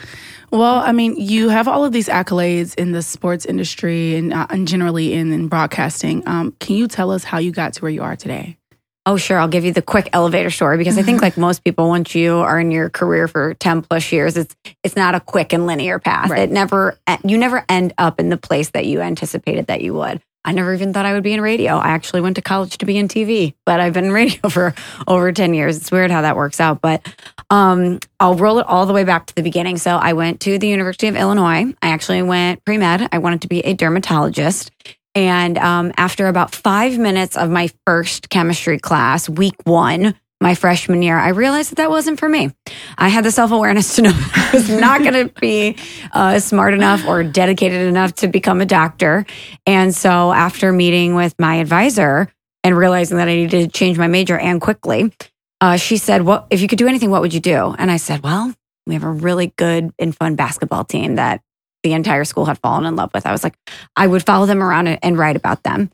Well, 0.54 0.76
I 0.76 0.92
mean, 0.92 1.16
you 1.18 1.50
have 1.50 1.68
all 1.68 1.84
of 1.84 1.94
these 1.94 2.08
accolades 2.08 2.76
in 2.76 2.92
the 2.92 3.02
sports 3.02 3.44
industry 3.44 4.16
and, 4.16 4.32
uh, 4.32 4.46
and 4.52 4.68
generally 4.68 5.14
in, 5.14 5.34
in 5.34 5.48
broadcasting. 5.48 6.22
Um, 6.28 6.56
can 6.60 6.76
you 6.76 6.88
tell 6.88 7.10
us 7.10 7.24
how 7.24 7.40
you 7.40 7.52
got 7.52 7.74
to 7.74 7.82
where 7.82 7.90
you 7.90 8.04
are 8.04 8.16
today? 8.16 8.60
Oh, 9.06 9.18
sure. 9.18 9.38
I'll 9.38 9.50
give 9.50 9.66
you 9.66 9.74
the 9.74 9.82
quick 9.82 10.10
elevator 10.14 10.50
story 10.50 10.78
because 10.78 10.98
I 10.98 11.02
think, 11.02 11.22
like 11.22 11.36
most 11.36 11.64
people, 11.64 11.90
once 11.90 12.16
you 12.16 12.36
are 12.38 12.60
in 12.60 12.72
your 12.72 12.90
career 12.90 13.28
for 13.28 13.54
ten 13.56 13.82
plus 13.82 14.12
years, 14.12 14.38
it's 14.38 14.56
it's 14.82 14.96
not 14.96 15.14
a 15.14 15.20
quick 15.20 15.52
and 15.52 15.68
linear 15.68 16.00
path. 16.00 16.30
Right. 16.30 16.44
It 16.44 16.52
never 16.52 16.98
you 17.26 17.38
never 17.38 17.66
end 17.68 17.94
up 17.98 18.20
in 18.20 18.30
the 18.30 18.38
place 18.38 18.70
that 18.72 18.86
you 18.86 19.02
anticipated 19.02 19.68
that 19.68 19.82
you 19.82 19.94
would. 19.94 20.22
I 20.46 20.52
never 20.52 20.74
even 20.74 20.94
thought 20.94 21.06
I 21.06 21.14
would 21.14 21.24
be 21.24 21.34
in 21.34 21.42
radio. 21.42 21.76
I 21.76 21.90
actually 21.90 22.20
went 22.22 22.36
to 22.36 22.42
college 22.42 22.78
to 22.78 22.86
be 22.86 22.98
in 22.98 23.08
TV, 23.08 23.54
but 23.66 23.80
I've 23.80 23.94
been 23.94 24.06
in 24.06 24.12
radio 24.12 24.50
for 24.50 24.74
over 25.06 25.34
ten 25.34 25.54
years. 25.54 25.76
It's 25.76 25.92
weird 25.92 26.10
how 26.10 26.22
that 26.22 26.38
works 26.38 26.62
out, 26.62 26.80
but 26.82 27.06
um, 27.50 28.00
I'll 28.22 28.36
roll 28.36 28.60
it 28.60 28.66
all 28.68 28.86
the 28.86 28.94
way 28.94 29.04
back 29.04 29.26
to 29.26 29.36
the 29.36 29.44
beginning. 29.44 29.78
So 29.78 29.98
I 29.98 30.14
went 30.14 30.40
to 30.42 30.58
the 30.58 30.68
University 30.68 31.08
of 31.10 31.18
Illinois. 31.18 31.74
I 31.82 31.90
actually 31.90 32.22
went 32.22 32.64
pre 32.64 32.78
med. 32.78 33.10
I 33.12 33.18
wanted 33.18 33.42
to 33.42 33.50
be 33.50 33.60
a 33.60 33.74
dermatologist. 33.74 34.72
And 35.16 35.58
um, 35.58 35.92
after 35.98 36.28
about 36.28 36.56
five 36.56 36.98
minutes 36.98 37.38
of 37.38 37.50
my 37.50 37.70
first 37.86 38.30
chemistry 38.30 38.80
class, 38.80 39.30
week 39.30 39.56
one, 39.64 40.16
my 40.42 40.56
freshman 40.56 41.02
year, 41.02 41.18
I 41.18 41.30
realized 41.30 41.72
that 41.72 41.76
that 41.76 41.90
wasn't 41.90 42.20
for 42.20 42.28
me. 42.28 42.52
I 42.98 43.10
had 43.10 43.24
the 43.24 43.32
self 43.32 43.52
awareness 43.52 43.96
to 43.96 44.02
know 44.04 44.12
I 44.36 44.50
was 44.54 44.70
not 44.70 45.02
going 45.02 45.30
to 45.30 45.34
be 45.40 45.78
uh, 46.12 46.40
smart 46.40 46.74
enough 46.74 47.08
or 47.08 47.24
dedicated 47.24 47.88
enough 47.88 48.16
to 48.16 48.28
become 48.28 48.60
a 48.60 48.66
doctor. 48.66 49.26
And 49.66 49.96
so, 49.96 50.34
after 50.34 50.72
meeting 50.74 51.16
with 51.16 51.34
my 51.40 51.56
advisor 51.56 52.32
and 52.64 52.78
realizing 52.78 53.18
that 53.18 53.28
I 53.28 53.36
needed 53.36 53.72
to 53.72 53.78
change 53.78 53.98
my 53.98 54.08
major 54.08 54.38
and 54.38 54.60
quickly, 54.60 55.14
uh, 55.62 55.78
she 55.78 55.98
said, 55.98 56.24
"Well, 56.24 56.46
if 56.50 56.62
you 56.62 56.68
could 56.68 56.80
do 56.80 56.88
anything, 56.88 57.10
what 57.10 57.22
would 57.22 57.34
you 57.34 57.40
do?" 57.40 57.74
And 57.78 57.90
I 57.90 57.98
said, 57.98 58.22
"Well, 58.22 58.54
we 58.86 58.96
have 58.96 59.04
a 59.04 59.12
really 59.12 59.54
good 59.56 59.94
and 59.98 60.16
fun 60.16 60.36
basketball 60.36 60.84
team 60.84 61.16
that 61.16 61.42
the 61.84 61.94
entire 61.94 62.24
school 62.26 62.46
had 62.46 62.58
fallen 62.60 62.86
in 62.86 62.96
love 62.96 63.12
with. 63.14 63.26
I 63.26 63.32
was 63.32 63.44
like, 63.44 63.56
I 63.96 64.08
would 64.08 64.26
follow 64.26 64.46
them 64.46 64.64
around 64.64 64.88
and, 64.88 65.18
write 65.18 65.36
about 65.36 65.64
them. 65.64 65.92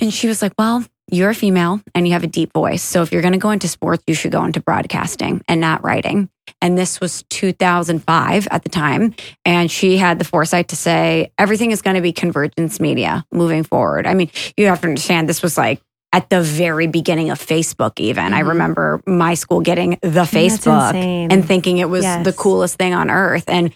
And 0.00 0.12
she 0.14 0.28
was 0.28 0.40
like, 0.42 0.52
Well, 0.58 0.84
you're 1.10 1.30
a 1.30 1.34
female 1.34 1.80
and 1.94 2.06
you 2.06 2.12
have 2.12 2.22
a 2.24 2.28
deep 2.28 2.52
voice. 2.52 2.82
So 2.82 3.02
if 3.02 3.10
you're 3.12 3.22
going 3.22 3.32
to 3.32 3.38
go 3.38 3.50
into 3.50 3.66
sports, 3.68 4.04
you 4.06 4.14
should 4.14 4.30
go 4.32 4.44
into 4.44 4.60
broadcasting 4.60 5.42
and 5.48 5.60
not 5.60 5.82
writing. 5.82 6.28
And 6.62 6.76
this 6.78 7.00
was 7.00 7.24
2005 7.30 8.48
at 8.50 8.62
the 8.62 8.68
time. 8.68 9.14
And 9.44 9.70
she 9.70 9.96
had 9.96 10.18
the 10.18 10.24
foresight 10.24 10.68
to 10.68 10.76
say, 10.76 11.32
everything 11.38 11.70
is 11.70 11.82
going 11.82 11.96
to 11.96 12.02
be 12.02 12.12
convergence 12.12 12.78
media 12.80 13.24
moving 13.32 13.64
forward. 13.64 14.06
I 14.06 14.14
mean, 14.14 14.30
you 14.56 14.66
have 14.66 14.80
to 14.82 14.88
understand 14.88 15.28
this 15.28 15.42
was 15.42 15.56
like 15.58 15.80
at 16.12 16.30
the 16.30 16.40
very 16.42 16.86
beginning 16.86 17.30
of 17.30 17.38
Facebook, 17.38 17.98
even. 18.00 18.32
I 18.32 18.42
Mhm. 18.42 18.48
remember 18.48 19.02
my 19.06 19.34
school 19.34 19.60
getting 19.60 19.98
the 20.02 20.22
Facebook 20.24 20.94
and 20.94 21.44
thinking 21.46 21.78
it 21.78 21.88
was 21.90 22.02
Yes. 22.04 22.24
the 22.24 22.32
coolest 22.32 22.76
thing 22.76 22.94
on 22.94 23.10
earth. 23.10 23.44
And 23.48 23.72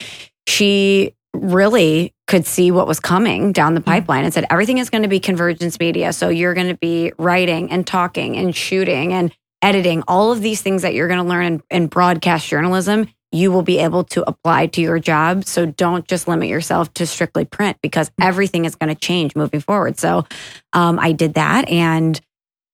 she 0.47 1.15
really 1.35 2.15
could 2.27 2.47
see 2.47 2.71
what 2.71 2.87
was 2.87 3.01
coming 3.01 3.53
down 3.53 3.75
the 3.75 3.81
Mm-hmm. 3.81 3.91
pipeline 3.91 4.25
and 4.25 4.33
said, 4.35 4.47
everything 4.51 4.79
is 4.79 4.91
going 4.91 5.03
to 5.03 5.09
be 5.09 5.21
convergence 5.21 5.79
media. 5.81 6.13
So 6.13 6.29
you're 6.29 6.55
going 6.55 6.69
to 6.69 6.77
be 6.77 7.13
writing 7.19 7.71
and 7.71 7.87
talking 7.87 8.37
and 8.37 8.55
shooting 8.55 9.13
and 9.13 9.35
editing, 9.61 10.03
all 10.09 10.33
of 10.33 10.41
these 10.41 10.61
things 10.63 10.83
that 10.83 10.93
you're 10.95 11.09
going 11.09 11.23
to 11.23 11.29
learn 11.29 11.45
in, 11.45 11.63
in 11.71 11.87
broadcast 11.87 12.49
journalism. 12.49 13.09
You 13.35 13.51
will 13.51 13.63
be 13.63 13.79
able 13.79 14.05
to 14.05 14.29
apply 14.29 14.67
to 14.67 14.81
your 14.83 14.99
job. 14.99 15.47
So 15.47 15.65
don't 15.65 16.07
just 16.07 16.29
limit 16.29 16.49
yourself 16.49 16.93
to 16.95 17.07
strictly 17.07 17.45
print 17.45 17.79
because 17.83 18.11
Mm-hmm. 18.11 18.23
everything 18.29 18.65
is 18.65 18.75
going 18.75 18.95
to 18.95 19.01
change 19.01 19.35
moving 19.35 19.61
forward. 19.61 19.99
So 19.99 20.27
um, 20.73 20.99
I 20.99 21.13
did 21.13 21.35
that 21.35 21.69
and 21.69 22.21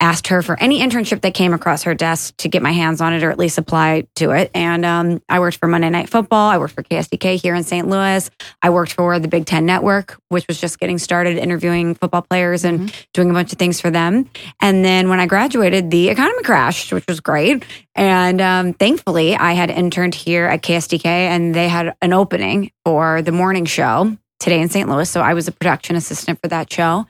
asked 0.00 0.28
her 0.28 0.42
for 0.42 0.58
any 0.60 0.80
internship 0.80 1.22
that 1.22 1.34
came 1.34 1.52
across 1.52 1.82
her 1.82 1.94
desk 1.94 2.36
to 2.38 2.48
get 2.48 2.62
my 2.62 2.72
hands 2.72 3.00
on 3.00 3.12
it 3.12 3.22
or 3.22 3.30
at 3.30 3.38
least 3.38 3.58
apply 3.58 4.06
to 4.16 4.30
it. 4.30 4.50
And 4.54 4.84
um, 4.84 5.22
I 5.28 5.40
worked 5.40 5.56
for 5.56 5.66
Monday 5.66 5.90
Night 5.90 6.08
Football. 6.08 6.48
I 6.50 6.58
worked 6.58 6.74
for 6.74 6.82
KSDK 6.82 7.40
here 7.40 7.54
in 7.54 7.64
St. 7.64 7.88
Louis. 7.88 8.30
I 8.62 8.70
worked 8.70 8.92
for 8.92 9.18
the 9.18 9.28
Big 9.28 9.46
Ten 9.46 9.66
Network, 9.66 10.20
which 10.28 10.46
was 10.46 10.60
just 10.60 10.78
getting 10.78 10.98
started 10.98 11.36
interviewing 11.36 11.94
football 11.94 12.22
players 12.22 12.64
and 12.64 12.92
doing 13.12 13.30
a 13.30 13.32
bunch 13.32 13.52
of 13.52 13.58
things 13.58 13.80
for 13.80 13.90
them. 13.90 14.30
And 14.60 14.84
then 14.84 15.08
when 15.08 15.20
I 15.20 15.26
graduated, 15.26 15.90
the 15.90 16.10
economy 16.10 16.42
crashed, 16.42 16.92
which 16.92 17.04
was 17.08 17.20
great. 17.20 17.64
And 17.94 18.40
um, 18.40 18.72
thankfully, 18.74 19.34
I 19.34 19.52
had 19.52 19.70
interned 19.70 20.14
here 20.14 20.46
at 20.46 20.62
KSDK 20.62 21.06
and 21.06 21.54
they 21.54 21.68
had 21.68 21.94
an 22.00 22.12
opening 22.12 22.70
for 22.84 23.22
the 23.22 23.32
morning 23.32 23.64
show 23.64 24.16
today 24.38 24.60
in 24.60 24.68
St. 24.68 24.88
Louis. 24.88 25.10
So 25.10 25.20
I 25.20 25.34
was 25.34 25.48
a 25.48 25.52
production 25.52 25.96
assistant 25.96 26.40
for 26.40 26.48
that 26.48 26.72
show. 26.72 27.06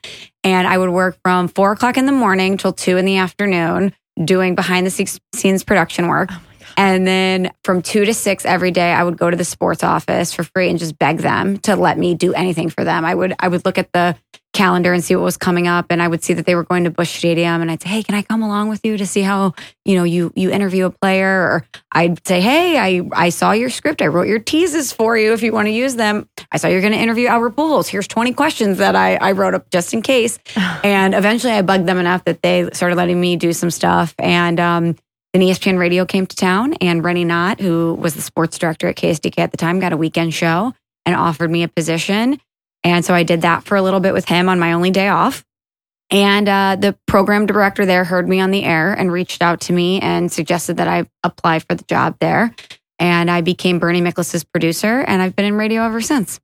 And 0.49 0.67
I 0.67 0.78
would 0.78 0.90
work 0.90 1.19
from 1.23 1.49
four 1.49 1.73
o'clock 1.73 1.97
in 1.97 2.07
the 2.07 2.12
morning 2.12 2.57
till 2.57 2.73
two 2.73 2.97
in 2.97 3.05
the 3.05 3.19
afternoon 3.19 3.95
doing 4.25 4.55
behind 4.55 4.87
the 4.87 4.90
sce- 4.90 5.21
scenes 5.35 5.62
production 5.62 6.09
work. 6.09 6.31
Oh 6.33 6.43
and 6.76 7.07
then 7.07 7.50
from 7.64 7.83
two 7.83 8.05
to 8.05 8.14
six 8.14 8.45
every 8.47 8.71
day, 8.71 8.93
I 8.93 9.02
would 9.02 9.19
go 9.19 9.28
to 9.28 9.37
the 9.37 9.45
sports 9.45 9.83
office 9.83 10.33
for 10.33 10.45
free 10.45 10.71
and 10.71 10.78
just 10.78 10.97
beg 10.97 11.19
them 11.19 11.59
to 11.59 11.75
let 11.75 11.99
me 11.99 12.14
do 12.14 12.33
anything 12.35 12.71
for 12.71 12.85
them. 12.85 13.05
I 13.05 13.14
would 13.14 13.35
I 13.40 13.49
would 13.49 13.64
look 13.64 13.78
at 13.78 13.93
the 13.93 14.17
calendar 14.52 14.93
and 14.93 15.05
see 15.05 15.14
what 15.14 15.25
was 15.25 15.37
coming 15.37 15.69
up, 15.69 15.87
and 15.90 16.02
I 16.02 16.09
would 16.09 16.23
see 16.23 16.33
that 16.35 16.47
they 16.47 16.55
were 16.55 16.64
going 16.64 16.85
to 16.85 16.90
Busch 16.90 17.17
Stadium, 17.19 17.61
and 17.61 17.71
I'd 17.71 17.83
say, 17.83 17.88
"Hey, 17.88 18.02
can 18.02 18.14
I 18.14 18.23
come 18.23 18.43
along 18.43 18.69
with 18.69 18.85
you 18.85 18.97
to 18.97 19.07
see 19.07 19.23
how 19.23 19.55
you 19.85 19.95
know 19.95 20.05
you 20.05 20.33
you 20.35 20.50
interview 20.50 20.87
a 20.87 20.90
player?" 20.90 21.28
Or 21.28 21.67
I'd 21.93 22.26
say, 22.26 22.40
"Hey, 22.40 22.78
I 22.78 23.09
I 23.12 23.28
saw 23.28 23.52
your 23.52 23.71
script. 23.71 24.02
I 24.02 24.07
wrote 24.07 24.26
your 24.26 24.38
teases 24.38 24.93
for 24.93 25.17
you 25.17 25.33
if 25.33 25.43
you 25.43 25.52
want 25.52 25.67
to 25.67 25.73
use 25.73 25.97
them. 25.97 26.28
I 26.50 26.57
saw 26.57 26.69
you're 26.69 26.81
going 26.81 26.93
to 26.93 26.99
interview 26.99 27.26
Albert 27.26 27.57
Pujols. 27.57 27.88
Here's 27.88 28.09
20 28.09 28.33
questions 28.33 28.78
that 28.78 28.97
I 28.97 29.17
I 29.17 29.33
wrote 29.33 29.55
up 29.55 29.71
just 29.71 29.95
in 29.95 30.02
case." 30.02 30.38
and 30.85 31.14
eventually, 31.14 31.52
I 31.52 31.62
bugged 31.62 31.87
them 31.87 31.99
enough 31.99 32.25
that 32.25 32.43
they 32.43 32.69
started 32.73 32.97
letting 32.97 33.21
me 33.21 33.37
do 33.37 33.52
some 33.52 33.71
stuff, 33.71 34.14
and 34.19 34.59
um, 34.59 34.97
then 35.33 35.43
ESPN 35.43 35.78
Radio 35.78 36.05
came 36.05 36.26
to 36.26 36.35
town, 36.35 36.75
and 36.81 37.05
Rene 37.05 37.25
Knott, 37.25 37.61
who 37.61 37.95
was 37.95 38.14
the 38.14 38.23
sports 38.23 38.57
director 38.59 38.88
at 38.88 38.97
KSDK 38.97 39.38
at 39.38 39.50
the 39.50 39.57
time, 39.57 39.78
got 39.78 39.93
a 39.93 39.97
weekend 39.97 40.33
show 40.33 40.73
and 41.05 41.14
offered 41.14 41.50
me 41.50 41.62
a 41.62 41.69
position. 41.69 42.40
And 42.88 43.04
so 43.04 43.14
I 43.14 43.23
did 43.23 43.42
that 43.42 43.64
for 43.64 43.76
a 43.76 43.83
little 43.83 44.00
bit 44.00 44.14
with 44.14 44.25
him 44.25 44.49
on 44.49 44.59
my 44.59 44.73
only 44.73 44.90
day 44.90 45.09
off. 45.09 45.45
And 46.11 46.49
uh, 46.49 46.76
the 46.80 46.97
program 47.07 47.45
director 47.45 47.85
there 47.85 48.02
heard 48.02 48.26
me 48.26 48.40
on 48.40 48.50
the 48.50 48.64
air 48.64 48.95
and 48.95 49.12
reached 49.12 49.42
out 49.42 49.61
to 49.62 49.75
me 49.75 50.00
and 50.00 50.33
suggested 50.33 50.78
that 50.78 50.88
I 50.88 51.04
apply 51.23 51.59
for 51.59 51.75
the 51.75 51.85
job 51.85 52.16
there. 52.18 52.54
And 52.99 53.30
I 53.30 53.42
became 53.42 53.78
Bernie 53.78 54.00
Miklasz's 54.00 54.42
producer, 54.42 55.02
and 55.02 55.23
I've 55.23 55.37
been 55.37 55.45
in 55.45 55.54
radio 55.54 55.83
ever 55.83 56.00
since. 56.00 56.40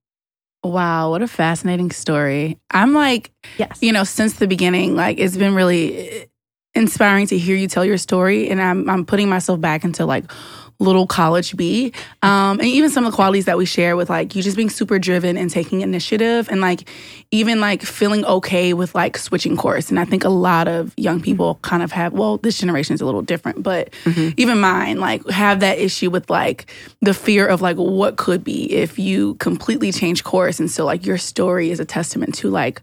Wow, 0.63 1.11
what 1.11 1.23
a 1.23 1.27
fascinating 1.27 1.91
story. 1.91 2.59
I'm 2.71 2.93
like, 2.93 3.33
yes. 3.59 3.79
you 3.81 3.93
know, 3.93 4.05
since 4.05 4.35
the 4.35 4.47
beginning, 4.47 4.95
like 4.95 5.19
it's 5.19 5.37
been 5.37 5.55
really 5.55 6.29
inspiring 6.75 7.27
to 7.29 7.39
hear 7.39 7.57
you 7.57 7.67
tell 7.67 7.85
your 7.85 7.99
story. 7.99 8.51
And 8.51 8.63
I'm 8.63 8.89
I'm 8.89 9.05
putting 9.05 9.29
myself 9.29 9.61
back 9.61 9.83
into 9.83 10.07
like 10.07 10.31
little 10.79 11.07
college 11.07 11.57
B. 11.57 11.93
Um, 12.23 12.59
and 12.59 12.65
even 12.65 12.91
some 12.91 13.05
of 13.05 13.13
the 13.13 13.17
qualities 13.17 13.45
that 13.45 13.57
we 13.57 13.65
share 13.65 13.97
with 13.97 14.11
like 14.11 14.35
you 14.35 14.43
just 14.43 14.57
being 14.57 14.71
super 14.71 14.99
driven 14.99 15.37
and 15.37 15.51
taking 15.51 15.81
initiative 15.81 16.49
and 16.51 16.61
like 16.61 16.89
even 17.31 17.61
like 17.61 17.83
feeling 17.83 18.25
okay 18.25 18.75
with 18.75 18.95
like 18.95 19.17
switching 19.17 19.57
course. 19.57 19.91
And 19.91 19.99
I 19.99 20.05
think 20.05 20.25
a 20.25 20.29
lot 20.29 20.69
of 20.69 20.93
young 20.97 21.21
people 21.21 21.59
kind 21.63 21.83
of 21.83 21.93
have 21.93 22.13
well, 22.13 22.39
this 22.39 22.59
generation 22.59 22.95
is 22.95 23.01
a 23.01 23.07
little 23.07 23.23
different, 23.23 23.63
but 23.63 23.93
even 24.37 24.61
mine, 24.61 24.99
like 25.01 25.29
have 25.31 25.61
that 25.61 25.79
issue 25.79 26.11
with 26.11 26.29
like 26.31 26.71
the 27.01 27.15
fear 27.15 27.47
of 27.47 27.61
like 27.63 27.77
what 27.77 28.17
could 28.17 28.45
be 28.45 28.71
if 28.73 28.99
you 28.99 29.35
completely 29.35 29.93
change 29.93 30.25
course. 30.25 30.61
And 30.61 30.71
so 30.71 30.85
like 30.85 31.07
your 31.07 31.19
story 31.19 31.71
is 31.71 31.81
a 31.81 31.85
testament 31.85 32.35
to 32.37 32.51
like 32.51 32.83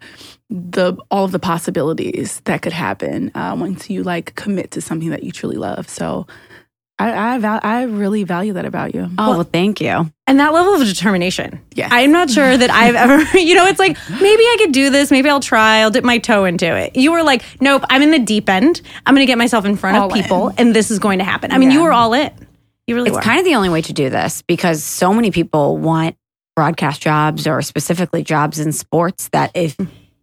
the 0.50 0.98
all 1.10 1.24
of 1.24 1.32
the 1.32 1.40
possibilities 1.40 2.42
that 2.42 2.62
could 2.62 2.74
happen 2.74 3.32
uh, 3.36 3.56
once 3.58 3.90
you 3.90 4.04
like 4.04 4.36
commit 4.36 4.72
to 4.72 4.82
something 4.82 5.10
that 5.10 5.24
you 5.24 5.32
truly 5.32 5.56
love. 5.56 5.88
So 5.88 6.28
I 7.10 7.36
I, 7.36 7.38
val- 7.40 7.60
I 7.64 7.84
really 7.84 8.24
value 8.24 8.54
that 8.54 8.66
about 8.66 8.94
you. 8.96 9.10
Oh, 9.18 9.32
well, 9.32 9.44
thank 9.44 9.82
you. 9.82 10.12
and 10.28 10.40
that 10.40 10.54
level 10.54 10.74
of 10.74 10.82
determination. 10.88 11.60
Yes. 11.74 11.90
I'm 11.92 12.12
not 12.12 12.30
sure 12.30 12.56
that 12.58 12.70
I've 12.70 12.96
ever, 12.96 13.38
you 13.38 13.56
know, 13.56 13.66
it's 13.66 13.80
like, 13.80 13.98
maybe 14.10 14.44
I 14.44 14.56
could 14.60 14.72
do 14.72 14.90
this. 14.90 15.12
Maybe 15.12 15.30
I'll 15.30 15.40
try. 15.40 15.80
I'll 15.80 15.90
dip 15.92 16.04
my 16.04 16.18
toe 16.18 16.46
into 16.46 16.66
it. 16.76 16.96
You 16.96 17.12
were 17.12 17.24
like, 17.24 17.44
nope, 17.60 17.84
I'm 17.90 18.02
in 18.02 18.12
the 18.12 18.20
deep 18.20 18.50
end. 18.50 18.82
I'm 19.06 19.14
going 19.16 19.26
to 19.26 19.30
get 19.32 19.38
myself 19.38 19.66
in 19.66 19.76
front 19.78 19.98
All 19.98 20.08
of 20.08 20.14
people 20.14 20.50
in. 20.50 20.56
and 20.68 20.76
this 20.76 20.92
is 20.92 21.00
going 21.00 21.20
to 21.20 21.26
happen. 21.26 21.52
I 21.52 21.58
mean, 21.58 21.70
Yeah. 21.72 21.78
you 21.78 21.84
were 21.84 21.94
all 21.94 22.14
in. 22.14 22.32
You 22.88 22.96
really 22.96 23.10
It's 23.10 23.16
were. 23.16 23.22
kind 23.22 23.40
of 23.40 23.46
the 23.46 23.56
only 23.56 23.70
way 23.70 23.82
to 23.84 23.94
do 23.94 24.10
this 24.10 24.42
because 24.44 24.84
so 24.84 25.14
many 25.14 25.32
people 25.32 25.78
want 25.78 26.16
broadcast 26.56 27.02
jobs 27.02 27.48
or 27.48 27.62
specifically 27.62 28.24
jobs 28.24 28.60
in 28.60 28.72
sports 28.72 29.30
that 29.30 29.52
if 29.56 29.76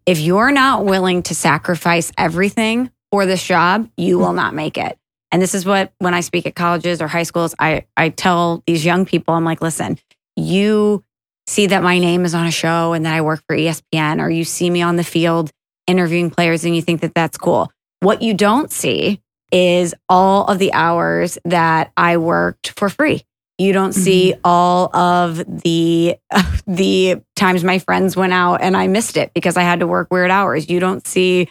if 0.07 0.19
you're 0.21 0.51
not 0.53 0.85
willing 0.85 1.23
to 1.25 1.35
sacrifice 1.35 2.13
everything 2.19 2.91
for 3.11 3.27
this 3.27 3.45
job, 3.47 3.89
you 3.97 4.19
will 4.19 4.33
not 4.33 4.55
make 4.55 4.77
it. 4.79 4.99
And 5.31 5.43
this 5.43 5.55
is 5.55 5.67
what 5.67 5.93
when 5.99 6.15
I 6.15 6.21
speak 6.21 6.47
at 6.47 6.55
colleges 6.55 7.03
or 7.03 7.09
high 7.09 7.23
schools, 7.23 7.55
I 7.59 7.85
I 7.97 8.09
tell 8.09 8.63
these 8.67 8.85
young 8.85 9.05
people, 9.05 9.35
I'm 9.35 9.45
like, 9.45 9.61
listen, 9.61 9.99
you 10.37 11.05
see 11.47 11.67
that 11.67 11.83
my 11.83 11.99
name 11.99 12.25
is 12.25 12.35
on 12.35 12.47
a 12.47 12.51
show 12.51 12.93
and 12.93 13.05
that 13.07 13.15
I 13.15 13.21
work 13.21 13.43
for 13.47 13.57
ESPN, 13.57 14.21
or 14.21 14.31
you 14.31 14.45
see 14.45 14.71
me 14.71 14.83
on 14.83 14.97
the 14.97 15.05
field 15.05 15.51
interviewing 15.87 16.31
players 16.31 16.65
and 16.65 16.77
you 16.77 16.83
think 16.83 17.01
that 17.01 17.15
that's 17.15 17.39
cool. 17.39 17.71
What 18.01 18.23
you 18.23 18.35
don't 18.35 18.71
see 18.71 19.21
is 19.51 19.95
all 20.09 20.45
of 20.45 20.59
the 20.59 20.73
hours 20.73 21.39
that 21.45 21.91
I 21.97 22.19
worked 22.19 22.79
for 22.79 22.89
free. 22.89 23.25
You 23.57 23.73
don't 23.73 23.93
see 23.93 24.33
mm-hmm. 24.33 24.41
all 24.45 24.95
of 24.95 25.39
the 25.63 26.17
the 26.67 27.23
times 27.35 27.65
my 27.65 27.81
friends 27.81 28.17
went 28.17 28.33
out 28.33 28.61
and 28.61 28.77
I 28.77 28.87
missed 28.87 29.17
it 29.17 29.33
because 29.35 29.57
I 29.57 29.63
had 29.63 29.81
to 29.81 29.87
work 29.87 30.13
weird 30.13 30.31
hours. 30.31 30.71
You 30.71 30.79
don't 30.79 31.05
see 31.07 31.49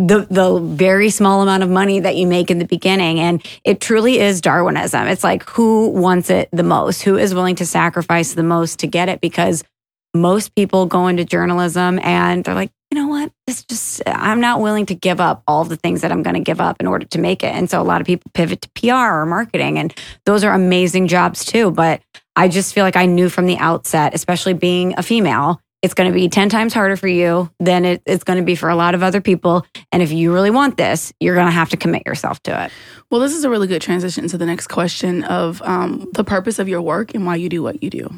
the 0.00 0.26
the 0.30 0.58
very 0.58 1.10
small 1.10 1.42
amount 1.42 1.62
of 1.62 1.68
money 1.68 2.00
that 2.00 2.16
you 2.16 2.26
make 2.26 2.50
in 2.50 2.58
the 2.58 2.64
beginning 2.64 3.20
and 3.20 3.46
it 3.64 3.80
truly 3.80 4.18
is 4.18 4.40
darwinism. 4.40 5.06
It's 5.06 5.22
like 5.22 5.48
who 5.48 5.88
wants 5.90 6.30
it 6.30 6.48
the 6.52 6.62
most? 6.62 7.02
Who 7.02 7.18
is 7.18 7.34
willing 7.34 7.56
to 7.56 7.66
sacrifice 7.66 8.32
the 8.32 8.42
most 8.42 8.78
to 8.80 8.86
get 8.86 9.10
it 9.10 9.20
because 9.20 9.62
most 10.14 10.54
people 10.54 10.86
go 10.86 11.06
into 11.06 11.24
journalism 11.24 12.00
and 12.02 12.42
they're 12.42 12.54
like, 12.54 12.72
you 12.90 13.00
know 13.00 13.08
what? 13.08 13.30
This 13.46 13.62
just, 13.64 14.02
I'm 14.06 14.40
not 14.40 14.60
willing 14.60 14.86
to 14.86 14.94
give 14.94 15.20
up 15.20 15.42
all 15.46 15.64
the 15.64 15.76
things 15.76 16.00
that 16.00 16.10
I'm 16.10 16.24
going 16.24 16.34
to 16.34 16.40
give 16.40 16.60
up 16.60 16.78
in 16.80 16.88
order 16.88 17.06
to 17.06 17.18
make 17.20 17.44
it. 17.44 17.54
And 17.54 17.70
so 17.70 17.80
a 17.80 17.84
lot 17.84 18.00
of 18.00 18.06
people 18.06 18.30
pivot 18.34 18.62
to 18.62 18.70
PR 18.70 19.20
or 19.20 19.26
marketing, 19.26 19.78
and 19.78 19.94
those 20.26 20.42
are 20.42 20.52
amazing 20.52 21.06
jobs 21.06 21.44
too. 21.44 21.70
But 21.70 22.02
I 22.34 22.48
just 22.48 22.74
feel 22.74 22.82
like 22.82 22.96
I 22.96 23.06
knew 23.06 23.28
from 23.28 23.46
the 23.46 23.58
outset, 23.58 24.14
especially 24.14 24.54
being 24.54 24.94
a 24.96 25.04
female, 25.04 25.60
it's 25.82 25.94
going 25.94 26.10
to 26.10 26.14
be 26.14 26.28
10 26.28 26.48
times 26.50 26.74
harder 26.74 26.96
for 26.96 27.08
you 27.08 27.50
than 27.58 27.84
it, 27.84 28.02
it's 28.04 28.24
going 28.24 28.38
to 28.38 28.44
be 28.44 28.54
for 28.54 28.68
a 28.68 28.76
lot 28.76 28.94
of 28.94 29.02
other 29.02 29.20
people. 29.20 29.66
And 29.92 30.02
if 30.02 30.12
you 30.12 30.32
really 30.32 30.50
want 30.50 30.76
this, 30.76 31.12
you're 31.20 31.34
going 31.34 31.46
to 31.46 31.52
have 31.52 31.70
to 31.70 31.76
commit 31.76 32.02
yourself 32.06 32.42
to 32.44 32.64
it. 32.64 32.72
Well, 33.10 33.20
this 33.20 33.34
is 33.34 33.44
a 33.44 33.50
really 33.50 33.66
good 33.66 33.82
transition 33.82 34.28
to 34.28 34.38
the 34.38 34.46
next 34.46 34.66
question 34.66 35.24
of 35.24 35.62
um, 35.62 36.08
the 36.12 36.24
purpose 36.24 36.58
of 36.58 36.68
your 36.68 36.82
work 36.82 37.14
and 37.14 37.24
why 37.24 37.36
you 37.36 37.48
do 37.48 37.62
what 37.62 37.82
you 37.82 37.90
do. 37.90 38.10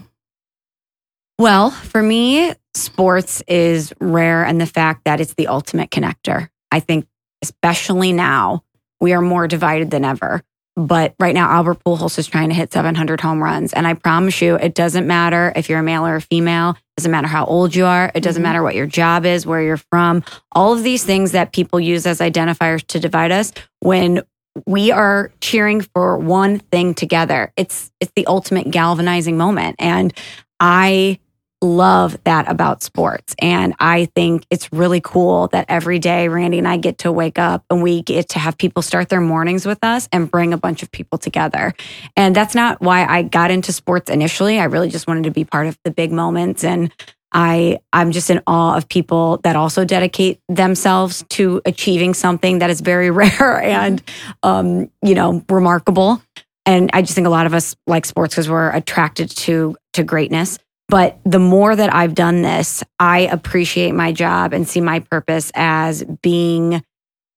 Well, 1.39 1.71
for 1.71 2.03
me, 2.03 2.53
sports 2.75 3.43
is 3.49 3.93
rare 4.01 4.45
and 4.45 4.61
the 4.61 4.67
fact 4.67 5.05
that 5.05 5.21
it's 5.21 5.35
the 5.35 5.49
ultimate 5.49 5.91
connector. 5.91 6.49
I 6.71 6.81
think, 6.81 7.07
especially 7.43 8.13
now, 8.13 8.65
we 9.01 9.13
are 9.13 9.21
more 9.21 9.49
divided 9.49 9.91
than 9.91 10.05
ever. 10.05 10.43
But 10.75 11.15
right 11.21 11.35
now, 11.35 11.51
Albert 11.51 11.85
Pujols 11.85 12.19
is 12.19 12.27
trying 12.27 12.49
to 12.49 12.55
hit 12.55 12.73
700 12.73 13.21
home 13.21 13.43
runs. 13.43 13.73
And 13.75 13.87
I 13.87 13.95
promise 13.95 14.41
you, 14.41 14.55
it 14.55 14.75
doesn't 14.75 15.07
matter 15.07 15.53
if 15.55 15.69
you're 15.69 15.81
a 15.81 15.83
male 15.83 16.07
or 16.07 16.17
a 16.17 16.21
female. 16.21 16.71
It 16.71 17.01
doesn't 17.01 17.11
matter 17.11 17.27
how 17.27 17.45
old 17.45 17.75
you 17.75 17.85
are. 17.85 18.11
It 18.15 18.23
doesn't 18.23 18.41
Mhm. 18.41 18.45
matter 18.45 18.63
what 18.63 18.75
your 18.75 18.87
job 18.87 19.27
is, 19.27 19.47
where 19.47 19.61
you're 19.61 19.77
from. 19.91 20.25
All 20.53 20.73
of 20.73 20.83
these 20.83 21.05
things 21.05 21.33
that 21.33 21.53
people 21.53 21.79
use 21.79 22.07
as 22.07 22.21
identifiers 22.21 22.87
to 22.87 22.99
divide 22.99 23.33
us. 23.33 23.53
When 23.81 24.23
we 24.67 24.91
are 24.91 25.31
cheering 25.41 25.83
for 25.95 26.17
one 26.19 26.59
thing 26.59 26.95
together, 26.95 27.53
it's 27.57 27.91
it's 28.01 28.13
the 28.17 28.27
ultimate 28.27 28.71
galvanizing 28.71 29.37
moment. 29.37 29.77
And 29.79 30.13
I 30.61 31.19
love 31.63 32.19
that 32.25 32.51
about 32.51 32.83
sports. 32.83 33.35
And 33.39 33.75
I 33.79 34.07
think 34.15 34.45
it's 34.51 34.73
really 34.73 35.01
cool 35.01 35.49
that 35.49 35.67
every 35.69 35.99
day 35.99 36.29
Randy 36.29 36.59
and 36.59 36.69
I 36.69 36.77
get 36.77 36.99
to 36.99 37.13
wake 37.13 37.39
up 37.39 37.65
and 37.71 37.83
we 37.83 38.03
get 38.03 38.31
to 38.31 38.39
have 38.39 38.59
people 38.59 38.83
start 38.83 39.09
their 39.09 39.21
mornings 39.21 39.65
with 39.65 39.83
us 39.83 40.09
and 40.13 40.31
bring 40.31 40.53
a 40.53 40.59
bunch 40.59 40.83
of 40.83 40.91
people 40.91 41.19
together. 41.19 41.73
And 42.17 42.35
that's 42.35 42.55
not 42.55 42.81
why 42.81 43.07
I 43.07 43.23
got 43.23 43.51
into 43.51 43.73
sports 43.73 44.11
initially. 44.11 44.59
I 44.59 44.65
really 44.65 44.89
just 44.89 45.07
wanted 45.07 45.25
to 45.25 45.31
be 45.31 45.45
part 45.45 45.67
of 45.67 45.79
the 45.85 45.91
big 45.91 46.13
moments 46.13 46.65
and 46.65 46.93
I 47.33 47.81
I'm 47.93 48.13
just 48.13 48.31
in 48.31 48.43
awe 48.47 48.77
of 48.77 48.89
people 48.89 49.41
that 49.43 49.57
also 49.57 49.85
dedicate 49.85 50.41
themselves 50.49 51.25
to 51.31 51.63
achieving 51.65 52.15
something 52.15 52.59
that 52.59 52.71
is 52.71 52.81
very 52.81 53.11
rare 53.13 53.63
and 53.63 54.03
um, 54.43 54.91
you 55.03 55.15
know 55.15 55.45
remarkable. 55.49 56.23
And 56.65 56.91
I 56.93 57.03
just 57.03 57.15
think 57.15 57.27
a 57.27 57.31
lot 57.31 57.47
of 57.47 57.55
us 57.55 57.75
like 57.87 58.05
sports 58.05 58.35
because 58.35 58.49
we're 58.49 58.71
attracted 58.71 59.31
to 59.31 59.77
to 59.95 60.05
greatness. 60.05 60.59
But 60.93 61.19
the 61.25 61.39
more 61.39 61.75
that 61.75 61.95
I've 61.95 62.15
done 62.15 62.43
this, 62.43 62.85
I 63.01 63.21
appreciate 63.21 63.93
my 63.93 64.13
job 64.13 64.53
and 64.53 64.69
see 64.69 64.83
my 64.83 65.01
purpose 65.01 65.51
as 65.55 66.05
being 66.21 66.85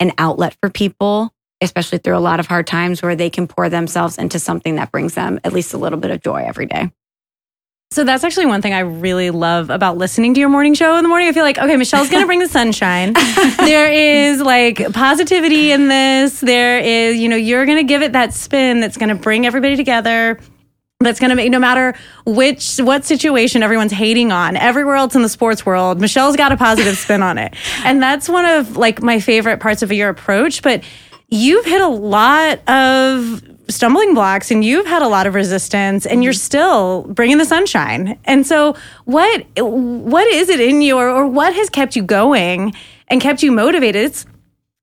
an 0.01 0.11
outlet 0.17 0.57
for 0.59 0.69
people, 0.69 1.33
especially 1.61 1.99
through 1.99 2.17
a 2.17 2.19
lot 2.19 2.41
of 2.41 2.47
hard 2.47 2.67
times 2.67 3.01
where 3.01 3.15
they 3.15 3.29
can 3.29 3.47
pour 3.47 3.69
themselves 3.69 4.17
into 4.17 4.39
something 4.39 4.75
that 4.75 4.91
brings 4.91 5.13
them 5.13 5.39
at 5.45 5.53
least 5.53 5.73
a 5.73 5.77
little 5.77 5.97
bit 5.97 6.11
of 6.11 6.21
joy 6.21 6.43
every 6.45 6.65
day. 6.65 6.91
So 7.91 8.03
that's 8.03 8.25
actually 8.25 8.47
one 8.47 8.61
thing 8.61 8.73
I 8.73 8.79
really 8.79 9.29
love 9.29 9.69
about 9.69 9.97
listening 9.97 10.33
to 10.33 10.39
your 10.41 10.49
morning 10.49 10.73
show 10.73 10.97
in 10.97 11.03
the 11.03 11.07
morning. 11.07 11.29
I 11.29 11.31
feel 11.31 11.45
like, 11.45 11.57
okay, 11.57 11.77
Michelle's 11.77 12.09
going 12.09 12.23
to 12.23 12.27
bring 12.27 12.39
the 12.39 12.49
sunshine. 12.49 13.13
there 13.59 13.89
is 13.89 14.41
like 14.41 14.91
positivity 14.91 15.71
in 15.71 15.87
this. 15.87 16.41
There 16.41 16.79
is, 16.79 17.15
you 17.15 17.29
know, 17.29 17.37
you're 17.37 17.65
going 17.65 17.77
to 17.77 17.85
give 17.85 18.01
it 18.01 18.11
that 18.11 18.33
spin 18.33 18.81
that's 18.81 18.97
going 18.97 19.07
to 19.07 19.15
bring 19.15 19.45
everybody 19.45 19.77
together. 19.77 20.41
That's 21.01 21.19
going 21.19 21.29
to 21.29 21.35
make 21.35 21.51
no 21.51 21.59
matter 21.59 21.93
which 22.25 22.77
what 22.77 23.03
situation 23.03 23.61
everyone's 23.63 23.91
hating 23.91 24.31
on 24.31 24.55
everywhere 24.55 24.95
else 24.95 25.13
in 25.13 25.23
the 25.23 25.29
sports 25.29 25.65
world, 25.65 25.99
Michelle's 25.99 26.37
got 26.37 26.53
a 26.53 26.57
positive 26.57 26.97
spin 26.97 27.21
on 27.21 27.37
it. 27.37 27.53
And 27.83 28.01
that's 28.01 28.29
one 28.29 28.45
of 28.45 28.77
like 28.77 29.03
my 29.03 29.19
favorite 29.19 29.59
parts 29.59 29.83
of 29.83 29.91
your 29.91 30.09
approach, 30.09 30.63
but 30.63 30.83
you've 31.27 31.65
hit 31.65 31.81
a 31.81 31.87
lot 31.87 32.67
of 32.69 33.43
stumbling 33.67 34.13
blocks 34.13 34.51
and 34.51 34.63
you've 34.63 34.85
had 34.85 35.01
a 35.01 35.07
lot 35.07 35.27
of 35.27 35.35
resistance 35.35 36.05
and 36.05 36.23
you're 36.23 36.33
still 36.33 37.03
bringing 37.03 37.37
the 37.37 37.45
sunshine. 37.45 38.17
And 38.25 38.47
so 38.47 38.75
what 39.03 39.45
what 39.57 40.27
is 40.27 40.49
it 40.49 40.61
in 40.61 40.81
you 40.81 40.97
or, 40.97 41.09
or 41.09 41.27
what 41.27 41.53
has 41.53 41.69
kept 41.69 41.95
you 41.95 42.03
going 42.03 42.73
and 43.09 43.19
kept 43.19 43.43
you 43.43 43.51
motivated? 43.51 44.05
It's 44.05 44.25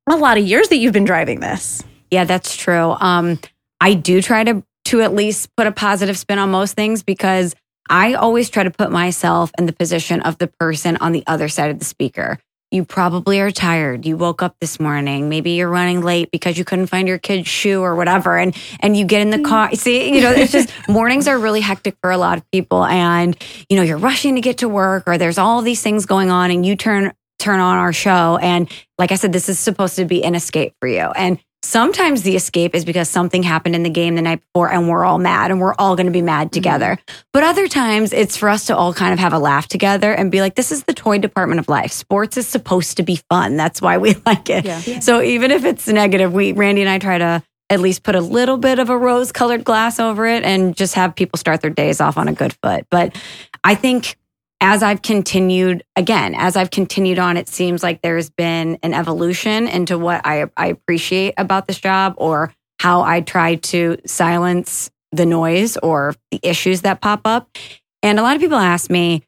a 0.09 0.17
lot 0.17 0.37
of 0.37 0.47
years 0.47 0.69
that 0.69 0.77
you've 0.77 0.93
been 0.93 1.05
driving 1.05 1.41
this. 1.41 1.83
Yeah, 2.11 2.25
that's 2.25 2.55
true. 2.55 2.95
Um, 3.01 3.39
I 3.81 3.95
do 3.95 4.21
try 4.21 4.45
to 4.45 4.63
to 4.93 5.03
at 5.03 5.15
least 5.15 5.55
put 5.57 5.67
a 5.67 5.73
positive 5.73 6.17
spin 6.17 6.39
on 6.39 6.51
most 6.51 6.75
things 6.75 7.03
because 7.03 7.55
I 7.91 8.15
always 8.15 8.49
try 8.49 8.63
to 8.63 8.71
put 8.71 8.91
myself 8.91 9.51
in 9.59 9.67
the 9.67 9.73
position 9.73 10.23
of 10.23 10.39
the 10.39 10.47
person 10.47 10.97
on 10.99 11.13
the 11.13 11.25
other 11.27 11.49
side 11.49 11.71
of 11.71 11.79
the 11.79 11.85
speaker 11.85 12.39
you 12.73 12.87
probably 12.87 13.39
are 13.41 13.51
tired. 13.51 14.07
You 14.07 14.17
woke 14.17 14.43
up 14.43 14.57
this 14.61 14.81
morning. 14.81 15.29
Maybe 15.29 15.53
you're 15.53 15.69
running 15.69 16.01
late 16.01 16.31
because 16.31 16.57
you 16.57 16.65
couldn't 16.65 16.87
find 16.87 17.07
your 17.07 17.19
kid's 17.19 17.47
shoe 17.47 17.83
or 17.83 17.95
whatever. 17.95 18.39
And 18.39 18.57
and 18.81 18.97
you 18.97 19.05
get 19.05 19.21
in 19.21 19.31
the 19.31 19.37
mm. 19.37 19.45
car. 19.45 19.75
See, 19.75 20.15
you 20.15 20.23
know, 20.23 20.33
it's 20.33 20.51
just 20.51 20.73
mornings 20.89 21.29
are 21.29 21.39
really 21.39 21.61
hectic 21.61 21.97
for 22.01 22.11
a 22.11 22.17
lot 22.17 22.39
of 22.39 22.51
people. 22.51 22.85
And, 22.85 23.37
you 23.69 23.77
know, 23.77 23.83
you're 23.83 23.99
rushing 23.99 24.37
to 24.37 24.41
get 24.41 24.59
to 24.59 24.69
work 24.69 25.05
or 25.07 25.19
there's 25.19 25.39
all 25.39 25.61
these 25.61 25.83
things 25.83 26.07
going 26.07 26.31
on 26.31 26.51
and 26.51 26.65
you 26.65 26.75
turn 26.75 27.13
turn 27.39 27.61
on 27.61 27.77
our 27.77 27.93
show. 27.93 28.39
And 28.41 28.71
like 28.99 29.13
I 29.13 29.17
said, 29.17 29.33
this 29.33 29.49
is 29.51 29.59
supposed 29.59 29.97
to 29.97 30.07
be 30.07 30.25
an 30.25 30.35
escape 30.35 30.75
for 30.81 30.89
you. 30.89 31.11
And 31.15 31.39
Sometimes 31.65 32.23
the 32.23 32.35
escape 32.35 32.75
is 32.75 32.85
because 32.85 33.09
something 33.09 33.43
happened 33.43 33.77
in 33.77 33.85
the 33.85 33.91
game 33.91 34.17
the 34.17 34.23
night 34.23 34.41
before 34.41 34.73
and 34.73 34.89
we're 34.89 35.05
all 35.05 35.19
mad 35.19 35.51
and 35.51 35.61
we're 35.61 35.75
all 35.79 35.95
going 35.95 36.07
to 36.07 36.13
be 36.13 36.23
mad 36.23 36.49
mm-hmm. 36.49 36.55
together. 36.55 36.99
But 37.33 37.45
other 37.45 37.69
times 37.69 38.13
it's 38.13 38.37
for 38.37 38.49
us 38.49 38.67
to 38.67 38.77
all 38.77 38.93
kind 38.93 39.13
of 39.13 39.19
have 39.21 39.33
a 39.33 39.39
laugh 39.39 39.69
together 39.69 40.13
and 40.13 40.31
be 40.31 40.41
like, 40.41 40.57
this 40.57 40.73
is 40.73 40.85
the 40.85 40.93
toy 40.93 41.19
department 41.19 41.61
of 41.61 41.69
life. 41.69 41.93
Sports 41.93 42.37
is 42.37 42.49
supposed 42.49 42.97
to 42.97 43.03
be 43.03 43.21
fun. 43.31 43.57
That's 43.57 43.81
why 43.81 43.99
we 43.99 44.15
like 44.27 44.51
it. 44.51 44.65
Yeah. 44.65 44.83
Yeah. 44.85 45.01
So 45.01 45.23
even 45.23 45.51
if 45.51 45.65
it's 45.65 45.87
negative, 45.87 46.33
we, 46.33 46.53
Randy 46.53 46.83
and 46.83 46.91
I 46.91 46.99
try 46.99 47.19
to 47.19 47.43
at 47.71 47.81
least 47.81 48.03
put 48.03 48.15
a 48.15 48.21
little 48.21 48.59
bit 48.59 48.79
of 48.79 48.91
a 48.91 48.99
rose 48.99 49.33
colored 49.33 49.65
glass 49.65 49.99
over 49.99 50.27
it 50.27 50.43
and 50.43 50.77
just 50.77 50.95
have 50.95 51.15
people 51.15 51.39
start 51.39 51.63
their 51.63 51.71
days 51.71 52.01
off 52.01 52.19
on 52.19 52.29
a 52.29 52.33
good 52.33 52.53
foot. 52.63 52.87
But 52.91 53.17
I 53.65 53.75
think 53.75 54.17
as 54.63 54.81
I've 54.81 55.03
continued, 55.03 55.83
again, 55.97 56.37
as 56.37 56.57
I've 56.57 56.71
continued 56.71 57.19
on, 57.19 57.37
it 57.37 57.49
seems 57.49 57.83
like 57.83 58.01
there's 58.01 58.31
been 58.31 58.79
an 58.85 58.95
evolution 58.95 59.67
into 59.67 59.99
what 59.99 60.25
I, 60.25 60.47
I 60.57 60.69
appreciate 60.69 61.35
about 61.37 61.67
this 61.67 61.81
job 61.81 62.15
or 62.17 62.55
how 62.79 63.03
I 63.03 63.23
try 63.23 63.57
to 63.57 63.97
silence 64.07 64.89
the 65.11 65.27
noise 65.27 65.77
or 65.79 66.15
the 66.31 66.39
issues 66.45 66.83
that 66.83 67.01
pop 67.01 67.23
up. 67.25 67.59
And 68.05 68.21
a 68.21 68.23
lot 68.23 68.37
of 68.37 68.41
people 68.41 68.57
ask 68.57 68.89
me, 68.89 69.25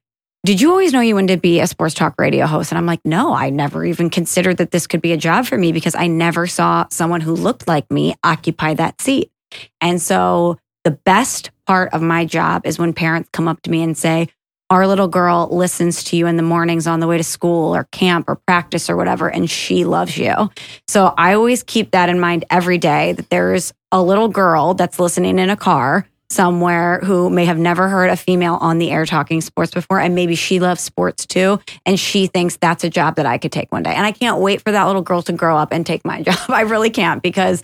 did 0.47 0.61
you 0.61 0.71
always 0.71 0.93
know 0.93 1.01
you 1.01 1.17
wanted 1.17 1.35
to 1.35 1.41
be 1.41 1.59
a 1.59 1.67
sports 1.67 1.95
talk 1.95 2.15
radio 2.17 2.47
host? 2.47 2.71
And 2.71 2.79
I'm 2.79 2.87
like, 2.87 3.01
no, 3.05 3.35
I 3.35 3.51
never 3.51 3.85
even 3.85 4.11
considered 4.11 4.59
that 4.59 4.71
this 4.71 4.87
could 4.87 5.03
be 5.03 5.13
a 5.13 5.17
job 5.17 5.47
for 5.47 5.59
me 5.59 5.73
because 5.73 5.97
I 5.97 6.07
never 6.07 6.47
saw 6.47 6.87
someone 6.91 7.23
who 7.23 7.35
looked 7.35 7.67
like 7.67 7.91
me 7.91 8.15
occupy 8.23 8.75
that 8.75 9.01
seat. 9.01 9.33
And 9.81 10.01
so 10.01 10.59
the 10.85 10.93
best 10.93 11.51
part 11.67 11.93
of 11.93 12.03
my 12.03 12.25
job 12.25 12.67
is 12.67 12.79
when 12.79 12.93
parents 12.93 13.31
come 13.33 13.49
up 13.49 13.63
to 13.63 13.71
me 13.71 13.83
and 13.83 13.99
say, 13.99 14.29
our 14.71 14.87
little 14.87 15.09
girl 15.09 15.49
listens 15.51 16.05
to 16.05 16.17
you 16.17 16.27
in 16.27 16.37
the 16.37 16.43
mornings 16.43 16.87
on 16.87 17.01
the 17.01 17.07
way 17.07 17.17
to 17.17 17.25
school 17.25 17.75
or 17.75 17.85
camp 17.93 18.29
or 18.29 18.37
practice 18.37 18.89
or 18.89 18.97
whatever, 18.97 19.29
and 19.29 19.51
she 19.51 19.85
loves 19.85 20.17
you. 20.17 20.51
So 20.89 21.13
I 21.17 21.35
always 21.35 21.63
keep 21.63 21.91
that 21.91 22.09
in 22.09 22.19
mind 22.19 22.45
every 22.51 22.79
day 22.79 23.13
that 23.13 23.31
there's 23.31 23.73
a 23.93 24.03
little 24.03 24.29
girl 24.29 24.75
that's 24.75 24.99
listening 24.99 25.39
in 25.39 25.51
a 25.51 25.57
car 25.57 26.07
somewhere 26.31 27.01
who 27.05 27.31
may 27.31 27.45
have 27.45 27.59
never 27.59 27.89
heard 27.89 28.11
a 28.11 28.17
female 28.17 28.55
on 28.55 28.79
the 28.79 28.91
air 28.91 29.07
talking 29.07 29.41
sports 29.41 29.73
before 29.73 30.01
and 30.01 30.15
maybe 30.15 30.35
she 30.35 30.59
loves 30.59 30.81
sports 30.81 31.27
too 31.27 31.61
and 31.87 32.01
she 32.01 32.27
thinks 32.27 32.57
that's 32.57 32.83
a 32.83 32.91
job 32.91 33.17
that 33.17 33.27
I 33.27 33.39
could 33.39 33.53
take 33.53 33.71
one 33.71 33.83
day. 33.83 33.95
And 33.95 34.05
I 34.05 34.13
can't 34.13 34.41
wait 34.41 34.63
for 34.63 34.73
that 34.73 34.85
little 34.85 35.03
girl 35.03 35.23
to 35.23 35.33
grow 35.33 35.57
up 35.57 35.73
and 35.73 35.87
take 35.87 36.05
my 36.05 36.23
job. 36.23 36.39
I 36.49 36.63
really 36.63 36.91
can't 36.91 37.23
because 37.23 37.63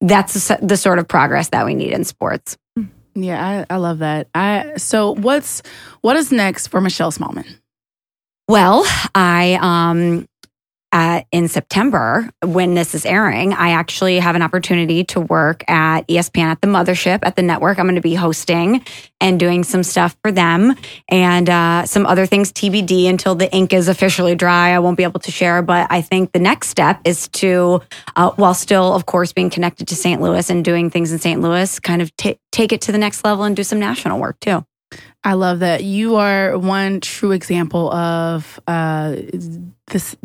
that's 0.00 0.48
the 0.60 0.76
sort 0.76 0.98
of 0.98 1.06
progress 1.06 1.50
that 1.50 1.64
we 1.64 1.74
need 1.74 1.92
in 1.92 2.04
sports 2.04 2.56
yeah, 3.22 3.64
I, 3.70 3.74
I 3.74 3.76
love 3.78 3.98
that. 4.00 4.28
I 4.34 4.74
so 4.76 5.12
what's 5.14 5.62
what 6.00 6.16
is 6.16 6.32
next 6.32 6.68
for 6.68 6.80
Michelle 6.80 7.12
Smallmon? 7.12 7.46
Well, 8.48 8.84
I 9.14 9.58
um 9.60 10.26
in 11.32 11.48
September, 11.48 12.28
when 12.42 12.74
this 12.74 12.94
is 12.94 13.04
airing, 13.04 13.52
I 13.52 13.70
actually 13.70 14.18
have 14.18 14.36
an 14.36 14.42
opportunity 14.42 15.04
to 15.04 15.20
work 15.20 15.68
at 15.68 16.06
ESPN 16.08 16.44
at 16.44 16.60
the 16.60 16.66
mothership 16.66 17.20
at 17.22 17.36
the 17.36 17.42
network. 17.42 17.78
I'm 17.78 17.86
going 17.86 17.96
to 17.96 18.00
be 18.00 18.14
hosting 18.14 18.84
and 19.20 19.38
doing 19.38 19.64
some 19.64 19.82
stuff 19.82 20.16
for 20.22 20.32
them 20.32 20.74
and 21.08 21.50
uh, 21.50 21.84
some 21.86 22.06
other 22.06 22.26
things 22.26 22.52
TBD 22.52 23.08
until 23.08 23.34
the 23.34 23.52
ink 23.52 23.72
is 23.72 23.88
officially 23.88 24.34
dry. 24.34 24.70
I 24.70 24.78
won't 24.78 24.96
be 24.96 25.02
able 25.02 25.20
to 25.20 25.30
share, 25.30 25.62
but 25.62 25.86
I 25.90 26.00
think 26.00 26.32
the 26.32 26.38
next 26.38 26.68
step 26.68 27.00
is 27.04 27.28
to, 27.28 27.82
uh, 28.16 28.30
while 28.32 28.54
still, 28.54 28.94
of 28.94 29.06
course, 29.06 29.32
being 29.32 29.50
connected 29.50 29.88
to 29.88 29.96
St. 29.96 30.20
Louis 30.20 30.48
and 30.50 30.64
doing 30.64 30.90
things 30.90 31.12
in 31.12 31.18
St. 31.18 31.40
Louis, 31.40 31.78
kind 31.80 32.00
of 32.00 32.14
t- 32.16 32.38
take 32.52 32.72
it 32.72 32.80
to 32.82 32.92
the 32.92 32.98
next 32.98 33.24
level 33.24 33.44
and 33.44 33.56
do 33.56 33.64
some 33.64 33.78
national 33.78 34.18
work 34.18 34.38
too. 34.40 34.64
I 35.24 35.34
love 35.34 35.60
that 35.60 35.84
you 35.84 36.16
are 36.16 36.56
one 36.56 37.00
true 37.00 37.32
example 37.32 37.92
of 37.92 38.60
uh, 38.66 39.16
this, 39.88 40.16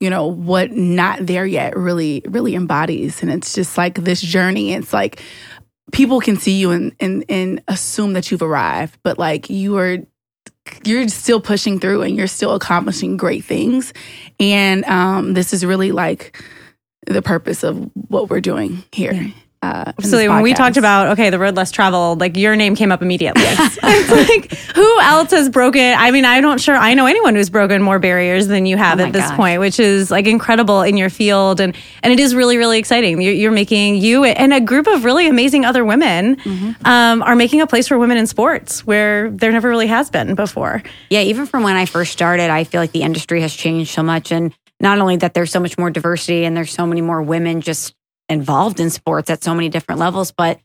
you 0.00 0.10
know, 0.10 0.26
what 0.26 0.72
not 0.72 1.24
there 1.24 1.46
yet 1.46 1.76
really, 1.76 2.22
really 2.26 2.54
embodies. 2.54 3.22
And 3.22 3.30
it's 3.30 3.54
just 3.54 3.78
like 3.78 3.96
this 3.96 4.20
journey. 4.20 4.72
It's 4.72 4.92
like 4.92 5.22
people 5.92 6.20
can 6.20 6.36
see 6.36 6.58
you 6.58 6.72
and, 6.72 6.94
and, 6.98 7.24
and 7.28 7.62
assume 7.68 8.14
that 8.14 8.30
you've 8.30 8.42
arrived, 8.42 8.98
but 9.02 9.18
like 9.18 9.50
you 9.50 9.78
are 9.78 9.98
you're 10.84 11.08
still 11.08 11.40
pushing 11.40 11.78
through 11.78 12.02
and 12.02 12.16
you're 12.16 12.26
still 12.26 12.54
accomplishing 12.54 13.16
great 13.16 13.44
things. 13.44 13.92
And 14.40 14.84
um, 14.86 15.34
this 15.34 15.52
is 15.52 15.64
really 15.64 15.92
like 15.92 16.42
the 17.06 17.22
purpose 17.22 17.62
of 17.62 17.90
what 18.08 18.30
we're 18.30 18.40
doing 18.40 18.82
here. 18.90 19.32
Uh, 19.64 19.92
Absolutely. 19.98 20.28
When 20.28 20.42
we 20.42 20.52
talked 20.52 20.76
about 20.76 21.08
okay, 21.12 21.30
the 21.30 21.38
road 21.38 21.56
less 21.56 21.70
traveled, 21.70 22.20
like 22.20 22.36
your 22.36 22.54
name 22.54 22.76
came 22.76 22.92
up 22.92 23.00
immediately. 23.00 23.42
it's, 23.46 24.10
like 24.10 24.52
who 24.74 25.00
else 25.00 25.30
has 25.30 25.48
broken? 25.48 25.94
I 25.96 26.10
mean, 26.10 26.24
I 26.26 26.40
don't 26.40 26.60
sure 26.60 26.76
I 26.76 26.92
know 26.94 27.06
anyone 27.06 27.34
who's 27.34 27.48
broken 27.48 27.82
more 27.82 27.98
barriers 27.98 28.46
than 28.46 28.66
you 28.66 28.76
have 28.76 29.00
oh 29.00 29.04
at 29.04 29.12
this 29.12 29.26
gosh. 29.26 29.36
point, 29.36 29.60
which 29.60 29.80
is 29.80 30.10
like 30.10 30.26
incredible 30.26 30.82
in 30.82 30.96
your 30.96 31.08
field, 31.08 31.60
and 31.60 31.74
and 32.02 32.12
it 32.12 32.20
is 32.20 32.34
really 32.34 32.58
really 32.58 32.78
exciting. 32.78 33.20
You're, 33.22 33.32
you're 33.32 33.52
making 33.52 33.96
you 33.96 34.24
and 34.24 34.52
a 34.52 34.60
group 34.60 34.86
of 34.86 35.04
really 35.04 35.28
amazing 35.28 35.64
other 35.64 35.84
women 35.84 36.36
mm-hmm. 36.36 36.86
um, 36.86 37.22
are 37.22 37.36
making 37.36 37.62
a 37.62 37.66
place 37.66 37.88
for 37.88 37.98
women 37.98 38.18
in 38.18 38.26
sports 38.26 38.86
where 38.86 39.30
there 39.30 39.50
never 39.50 39.68
really 39.68 39.86
has 39.86 40.10
been 40.10 40.34
before. 40.34 40.82
Yeah, 41.08 41.22
even 41.22 41.46
from 41.46 41.62
when 41.62 41.76
I 41.76 41.86
first 41.86 42.12
started, 42.12 42.50
I 42.50 42.64
feel 42.64 42.80
like 42.80 42.92
the 42.92 43.02
industry 43.02 43.40
has 43.40 43.54
changed 43.54 43.92
so 43.92 44.02
much, 44.02 44.30
and 44.30 44.52
not 44.80 44.98
only 44.98 45.16
that, 45.16 45.32
there's 45.32 45.50
so 45.50 45.60
much 45.60 45.78
more 45.78 45.90
diversity 45.90 46.44
and 46.44 46.56
there's 46.56 46.72
so 46.72 46.86
many 46.86 47.00
more 47.00 47.22
women 47.22 47.60
just 47.60 47.94
involved 48.28 48.80
in 48.80 48.90
sports 48.90 49.30
at 49.30 49.44
so 49.44 49.54
many 49.54 49.68
different 49.68 50.00
levels. 50.00 50.32
But 50.32 50.60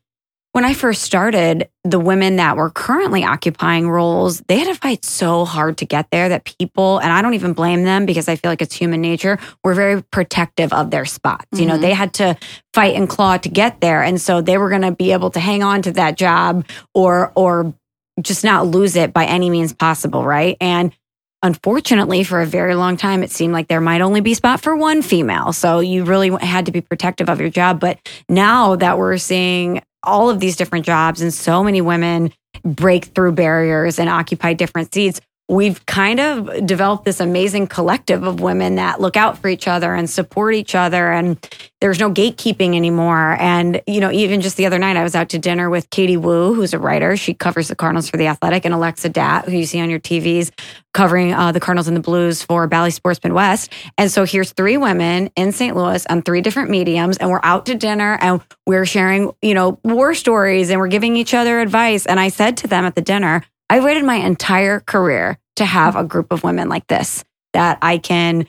when 0.52 0.66
I 0.66 0.74
first 0.74 1.04
started, 1.04 1.70
the 1.84 2.00
women 2.00 2.38
that 2.38 2.58
were 2.58 2.72
currently 2.72 3.24
occupying 3.24 3.88
roles, 3.88 4.42
they 4.48 4.58
had 4.58 4.68
to 4.68 4.74
fight 4.74 5.06
so 5.06 5.46
hard 5.46 5.78
to 5.78 5.86
get 5.86 6.10
there 6.10 6.30
that 6.30 6.44
people, 6.44 6.98
and 6.98 7.14
I 7.14 7.22
don't 7.22 7.36
even 7.36 7.54
blame 7.54 7.84
them 7.84 8.08
because 8.08 8.28
I 8.28 8.36
feel 8.36 8.52
like 8.52 8.62
it's 8.62 8.76
human 8.76 9.00
nature, 9.00 9.38
were 9.64 9.76
very 9.76 10.02
protective 10.02 10.74
of 10.74 10.90
their 10.90 11.06
spots. 11.06 11.46
Mm-hmm. 11.54 11.62
You 11.62 11.68
know, 11.68 11.78
they 11.78 11.92
mm-hmm. 11.92 11.98
had 11.98 12.14
to 12.16 12.38
fight 12.74 12.96
and 12.96 13.08
claw 13.08 13.38
to 13.38 13.50
get 13.50 13.80
there. 13.80 14.02
And 14.02 14.20
so 14.20 14.42
they 14.42 14.58
were 14.58 14.70
going 14.70 14.82
to 14.82 14.92
be 14.92 15.12
able 15.12 15.30
to 15.32 15.40
hang 15.40 15.62
on 15.62 15.84
to 15.84 15.92
that 15.94 16.18
job 16.18 16.66
or, 16.96 17.32
or, 17.36 17.74
just 18.22 18.44
not 18.44 18.68
lose 18.68 18.98
it 18.98 19.14
by 19.14 19.26
any 19.26 19.50
means 19.50 19.72
possible, 19.72 20.26
right? 20.26 20.58
And 20.60 20.94
unfortunately 21.42 22.24
for 22.24 22.42
a 22.42 22.46
very 22.46 22.76
long 22.76 22.98
time 22.98 23.24
it 23.24 23.32
seemed 23.32 23.54
like 23.54 23.68
there 23.68 23.82
might 23.82 24.02
only 24.02 24.22
be 24.22 24.34
spot 24.34 24.62
for 24.62 24.76
one 24.76 25.02
female. 25.02 25.54
So 25.54 25.80
you 25.80 26.04
really 26.04 26.30
had 26.30 26.66
to 26.66 26.72
be 26.72 26.82
protective 26.82 27.30
of 27.30 27.40
your 27.40 27.50
job. 27.50 27.80
But 27.80 27.98
now 28.28 28.76
that 28.76 28.98
we're 28.98 29.18
seeing 29.18 29.82
all 30.04 30.30
of 30.30 30.40
these 30.40 30.56
different 30.56 30.86
jobs 30.86 31.22
and 31.22 31.34
so 31.34 31.64
many 31.64 31.82
women 31.82 32.32
break 32.64 33.06
through 33.06 33.34
barriers 33.34 34.00
and 34.00 34.10
occupy 34.10 34.54
different 34.54 34.94
seats 34.94 35.22
we've 35.50 35.84
kind 35.88 36.20
of 36.20 36.66
developed 36.66 37.06
this 37.06 37.20
amazing 37.20 37.66
collective 37.66 38.24
of 38.24 38.40
women 38.40 38.76
that 38.76 39.02
look 39.02 39.18
out 39.18 39.40
for 39.40 39.48
each 39.48 39.68
other 39.68 39.96
and 39.96 40.08
support 40.08 40.54
each 40.54 40.76
other. 40.76 41.12
And 41.12 41.38
there's 41.82 42.00
no 42.00 42.12
gatekeeping 42.12 42.76
anymore. 42.76 43.36
And, 43.40 43.82
you 43.88 44.00
know, 44.00 44.12
even 44.12 44.42
just 44.42 44.58
the 44.58 44.68
other 44.68 44.78
night, 44.78 44.96
I 44.96 45.02
was 45.02 45.16
out 45.16 45.30
to 45.30 45.40
dinner 45.40 45.68
with 45.70 45.90
Katie 45.90 46.18
Woo 46.18 46.54
who's 46.54 46.74
a 46.74 46.80
writer. 46.80 47.18
She 47.18 47.34
covers 47.34 47.68
the 47.68 47.76
Cardinals 47.76 48.10
for 48.10 48.18
The 48.18 48.28
Athletic, 48.28 48.64
and 48.64 48.76
Alexa 48.76 49.10
Datt 49.10 49.46
who 49.46 49.58
you 49.58 49.66
see 49.66 49.82
on 49.82 49.90
your 49.90 50.00
TVs, 50.00 50.52
covering 50.94 51.34
uh, 51.34 51.52
the 51.52 51.60
Cardinals 51.60 51.88
and 51.88 51.98
the 51.98 52.02
Blues 52.02 52.44
for 52.44 52.68
Bally 52.68 52.92
Sports 52.92 53.20
Midwest. 53.24 53.74
And 53.98 54.12
so 54.12 54.26
here's 54.26 54.52
three 54.52 54.78
women 54.78 55.32
in 55.36 55.52
St. 55.52 55.76
Louis 55.76 56.06
on 56.08 56.22
three 56.22 56.42
different 56.42 56.70
mediums, 56.70 57.18
and 57.18 57.32
we're 57.32 57.42
out 57.42 57.66
to 57.66 57.76
dinner 57.76 58.20
and 58.22 58.42
we're 58.68 58.86
sharing, 58.86 59.32
you 59.42 59.56
know, 59.56 59.80
war 59.84 60.14
stories 60.14 60.70
and 60.70 60.80
we're 60.80 60.88
giving 60.88 61.16
each 61.16 61.34
other 61.34 61.60
advice. 61.60 62.06
And 62.06 62.20
I 62.20 62.30
said 62.30 62.58
to 62.58 62.68
them 62.68 62.86
at 62.86 62.94
the 62.94 63.02
dinner, 63.02 63.44
I 63.70 63.80
waited 63.82 64.04
my 64.04 64.16
entire 64.16 64.80
career 64.80 65.38
to 65.58 65.66
have 65.66 65.96
a 65.96 66.04
group 66.04 66.32
of 66.32 66.44
women 66.44 66.70
like 66.70 66.88
this 66.88 67.24
that 67.54 67.78
I 67.82 67.98
can 67.98 68.48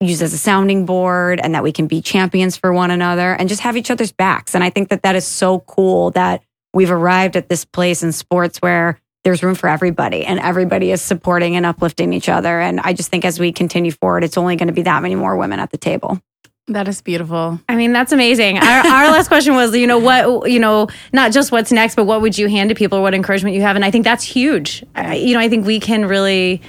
use 0.00 0.22
as 0.22 0.32
a 0.32 0.38
sounding 0.38 0.86
board 0.86 1.40
and 1.42 1.54
that 1.54 1.62
we 1.62 1.72
can 1.72 1.86
be 1.86 2.00
champions 2.00 2.56
for 2.56 2.72
one 2.72 2.90
another 2.90 3.32
and 3.32 3.48
just 3.48 3.62
have 3.62 3.76
each 3.76 3.90
other's 3.90 4.12
backs. 4.12 4.54
And 4.54 4.62
I 4.62 4.70
think 4.70 4.90
that 4.90 5.02
that 5.02 5.16
is 5.16 5.26
so 5.26 5.60
cool 5.60 6.10
that 6.12 6.42
we've 6.72 6.90
arrived 6.90 7.36
at 7.36 7.48
this 7.48 7.64
place 7.64 8.02
in 8.02 8.12
sports 8.12 8.58
where 8.58 9.00
there's 9.24 9.42
room 9.42 9.54
for 9.54 9.68
everybody 9.68 10.24
and 10.24 10.38
everybody 10.38 10.92
is 10.92 11.02
supporting 11.02 11.56
and 11.56 11.66
uplifting 11.66 12.12
each 12.12 12.28
other. 12.28 12.60
And 12.60 12.80
I 12.80 12.92
just 12.92 13.10
think 13.10 13.24
as 13.24 13.40
we 13.40 13.52
continue 13.52 13.90
forward, 13.90 14.22
it's 14.22 14.38
only 14.38 14.56
going 14.56 14.68
to 14.68 14.72
be 14.72 14.82
that 14.82 15.02
many 15.02 15.16
more 15.16 15.36
women 15.36 15.58
at 15.58 15.70
the 15.70 15.78
table. 15.78 16.20
That 16.68 16.86
is 16.88 17.00
beautiful. 17.00 17.60
I 17.68 17.76
mean, 17.76 17.92
that's 17.92 18.12
amazing. 18.12 18.58
Our, 18.58 18.86
our 18.86 19.10
last 19.10 19.28
question 19.28 19.54
was, 19.54 19.74
you 19.74 19.86
know, 19.86 19.98
what, 19.98 20.50
you 20.50 20.58
know, 20.58 20.88
not 21.12 21.32
just 21.32 21.50
what's 21.50 21.72
next, 21.72 21.94
but 21.94 22.04
what 22.04 22.20
would 22.20 22.36
you 22.36 22.46
hand 22.48 22.68
to 22.68 22.74
people 22.74 22.98
or 22.98 23.02
what 23.02 23.14
encouragement 23.14 23.54
you 23.56 23.62
have? 23.62 23.74
And 23.74 23.84
I 23.84 23.90
think 23.90 24.04
that's 24.04 24.22
huge. 24.24 24.84
I, 24.94 25.14
you 25.16 25.32
know, 25.34 25.40
I 25.40 25.48
think 25.48 25.66
we 25.66 25.80
can 25.80 26.04
really 26.04 26.60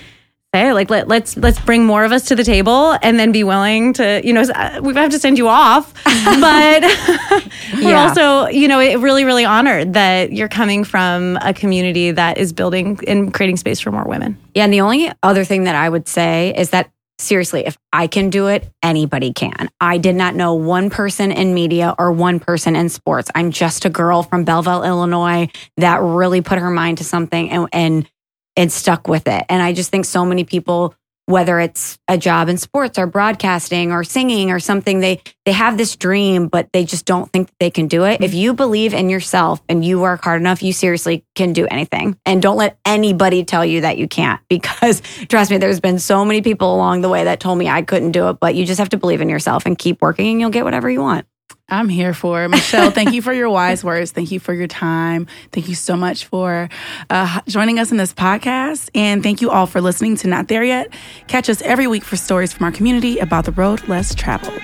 say 0.55 0.73
like 0.73 0.89
let, 0.89 1.07
let's 1.07 1.38
let's 1.38 1.59
bring 1.59 1.85
more 1.85 2.03
of 2.03 2.12
us 2.12 2.25
to 2.29 2.35
the 2.35 2.43
table 2.43 2.97
and 3.03 3.19
then 3.19 3.31
be 3.31 3.43
willing 3.43 3.93
to 3.93 4.19
you 4.23 4.33
know 4.33 4.41
uh, 4.41 4.79
we 4.81 4.91
have 4.95 5.12
to 5.12 5.19
send 5.19 5.38
you 5.38 5.47
off 5.47 5.93
but 6.03 6.81
we're 7.75 7.91
Yeah. 7.91 8.07
also 8.07 8.47
you 8.47 8.67
know 8.67 8.79
really 8.79 9.25
really 9.25 9.45
honored 9.45 9.93
that 9.93 10.31
you're 10.33 10.47
coming 10.47 10.83
from 10.83 11.38
a 11.43 11.53
community 11.53 12.09
that 12.09 12.39
is 12.39 12.51
building 12.51 12.99
and 13.07 13.31
creating 13.31 13.57
space 13.57 13.79
for 13.79 13.91
more 13.91 14.05
women 14.05 14.39
Yeah. 14.55 14.63
And 14.63 14.73
the 14.73 14.81
only 14.81 15.12
other 15.21 15.43
thing 15.43 15.65
that 15.65 15.75
I 15.75 15.88
would 15.88 16.07
say 16.07 16.51
is 16.57 16.71
that 16.71 16.89
seriously, 17.19 17.65
if 17.65 17.77
I 17.93 18.08
can 18.08 18.29
do 18.29 18.47
it, 18.47 18.69
anybody 18.82 19.34
can. 19.34 19.69
I 19.79 19.97
did 19.97 20.15
not 20.15 20.36
know 20.36 20.55
one 20.55 20.89
person 20.89 21.32
in 21.32 21.53
media 21.53 21.95
or 21.99 22.12
one 22.12 22.39
person 22.39 22.75
in 22.75 22.89
sports. 22.89 23.29
I'm 23.36 23.51
just 23.51 23.86
a 23.86 23.89
girl 23.89 24.23
from 24.23 24.45
Belleville, 24.45 24.84
Illinois 24.84 25.49
that 25.77 26.01
really 26.01 26.41
put 26.41 26.60
her 26.60 26.69
mind 26.69 26.99
to 26.99 27.03
something 27.03 27.49
and, 27.51 27.67
and, 27.71 28.10
and 28.55 28.71
stuck 28.71 29.08
with 29.08 29.27
it. 29.27 29.45
And 29.49 29.62
I 29.62 29.73
just 29.73 29.91
think 29.91 30.05
so 30.05 30.25
many 30.25 30.43
people, 30.43 30.95
whether 31.29 31.59
it's 31.59 31.99
a 32.07 32.17
job 32.17 32.49
in 32.49 32.57
sports 32.57 32.97
or 32.97 33.05
broadcasting 33.05 33.91
or 33.91 34.03
singing 34.03 34.49
or 34.49 34.59
something, 34.59 34.99
they 34.99 35.21
they 35.45 35.51
have 35.51 35.77
this 35.77 35.95
dream, 35.95 36.47
but 36.47 36.67
they 36.73 36.83
just 36.83 37.05
don't 37.05 37.31
think 37.31 37.49
that 37.49 37.59
they 37.59 37.69
can 37.69 37.87
do 37.87 38.03
it. 38.03 38.21
If 38.21 38.31
mm-hmm. 38.31 38.39
you 38.39 38.53
believe 38.55 38.95
in 38.95 39.09
yourself 39.09 39.61
and 39.69 39.85
you 39.85 39.99
work 39.99 40.23
hard 40.23 40.41
enough, 40.41 40.63
you 40.63 40.73
seriously 40.73 41.23
can 41.35 41.53
do 41.53 41.67
anything. 41.67 42.17
And 42.25 42.41
don't 42.41 42.57
let 42.57 42.79
anybody 42.83 43.43
tell 43.43 43.63
you 43.63 43.81
that 43.81 43.99
you 43.99 44.07
can't 44.07 44.41
because 44.49 45.01
trust 45.27 45.51
me, 45.51 45.57
there's 45.57 45.79
been 45.79 45.99
so 45.99 46.25
many 46.25 46.41
people 46.41 46.73
along 46.73 47.01
the 47.01 47.09
way 47.09 47.23
that 47.23 47.39
told 47.39 47.59
me 47.59 47.69
I 47.69 47.83
couldn't 47.83 48.11
do 48.11 48.29
it, 48.29 48.39
but 48.39 48.55
you 48.55 48.65
just 48.65 48.79
have 48.79 48.89
to 48.89 48.97
believe 48.97 49.21
in 49.21 49.29
yourself 49.29 49.67
and 49.67 49.77
keep 49.77 50.01
working 50.01 50.27
and 50.27 50.41
you'll 50.41 50.49
get 50.49 50.65
whatever 50.65 50.89
you 50.89 51.01
want. 51.01 51.27
I'm 51.69 51.89
here 51.89 52.13
for. 52.13 52.47
Michelle, 52.49 52.91
thank 52.91 53.13
you 53.13 53.21
for 53.21 53.33
your 53.33 53.49
wise 53.49 53.83
words. 53.83 54.12
Thank 54.12 54.31
you 54.31 54.39
for 54.39 54.53
your 54.53 54.67
time. 54.67 55.27
Thank 55.51 55.69
you 55.69 55.75
so 55.75 55.95
much 55.95 56.25
for 56.25 56.69
uh, 57.09 57.41
joining 57.47 57.79
us 57.79 57.91
in 57.91 57.97
this 57.97 58.13
podcast. 58.13 58.89
And 58.95 59.21
thank 59.21 59.41
you 59.41 59.51
all 59.51 59.67
for 59.67 59.81
listening 59.81 60.15
to 60.17 60.27
Not 60.27 60.47
There 60.47 60.63
Yet. 60.63 60.93
Catch 61.27 61.49
us 61.49 61.62
every 61.62 61.88
week 61.88 62.03
for 62.03 62.15
stories 62.15 62.51
from 62.53 62.65
our 62.65 62.71
community 62.71 63.19
about 63.19 63.45
the 63.45 63.51
road 63.51 63.88
less 63.88 64.15
traveled. 64.15 64.62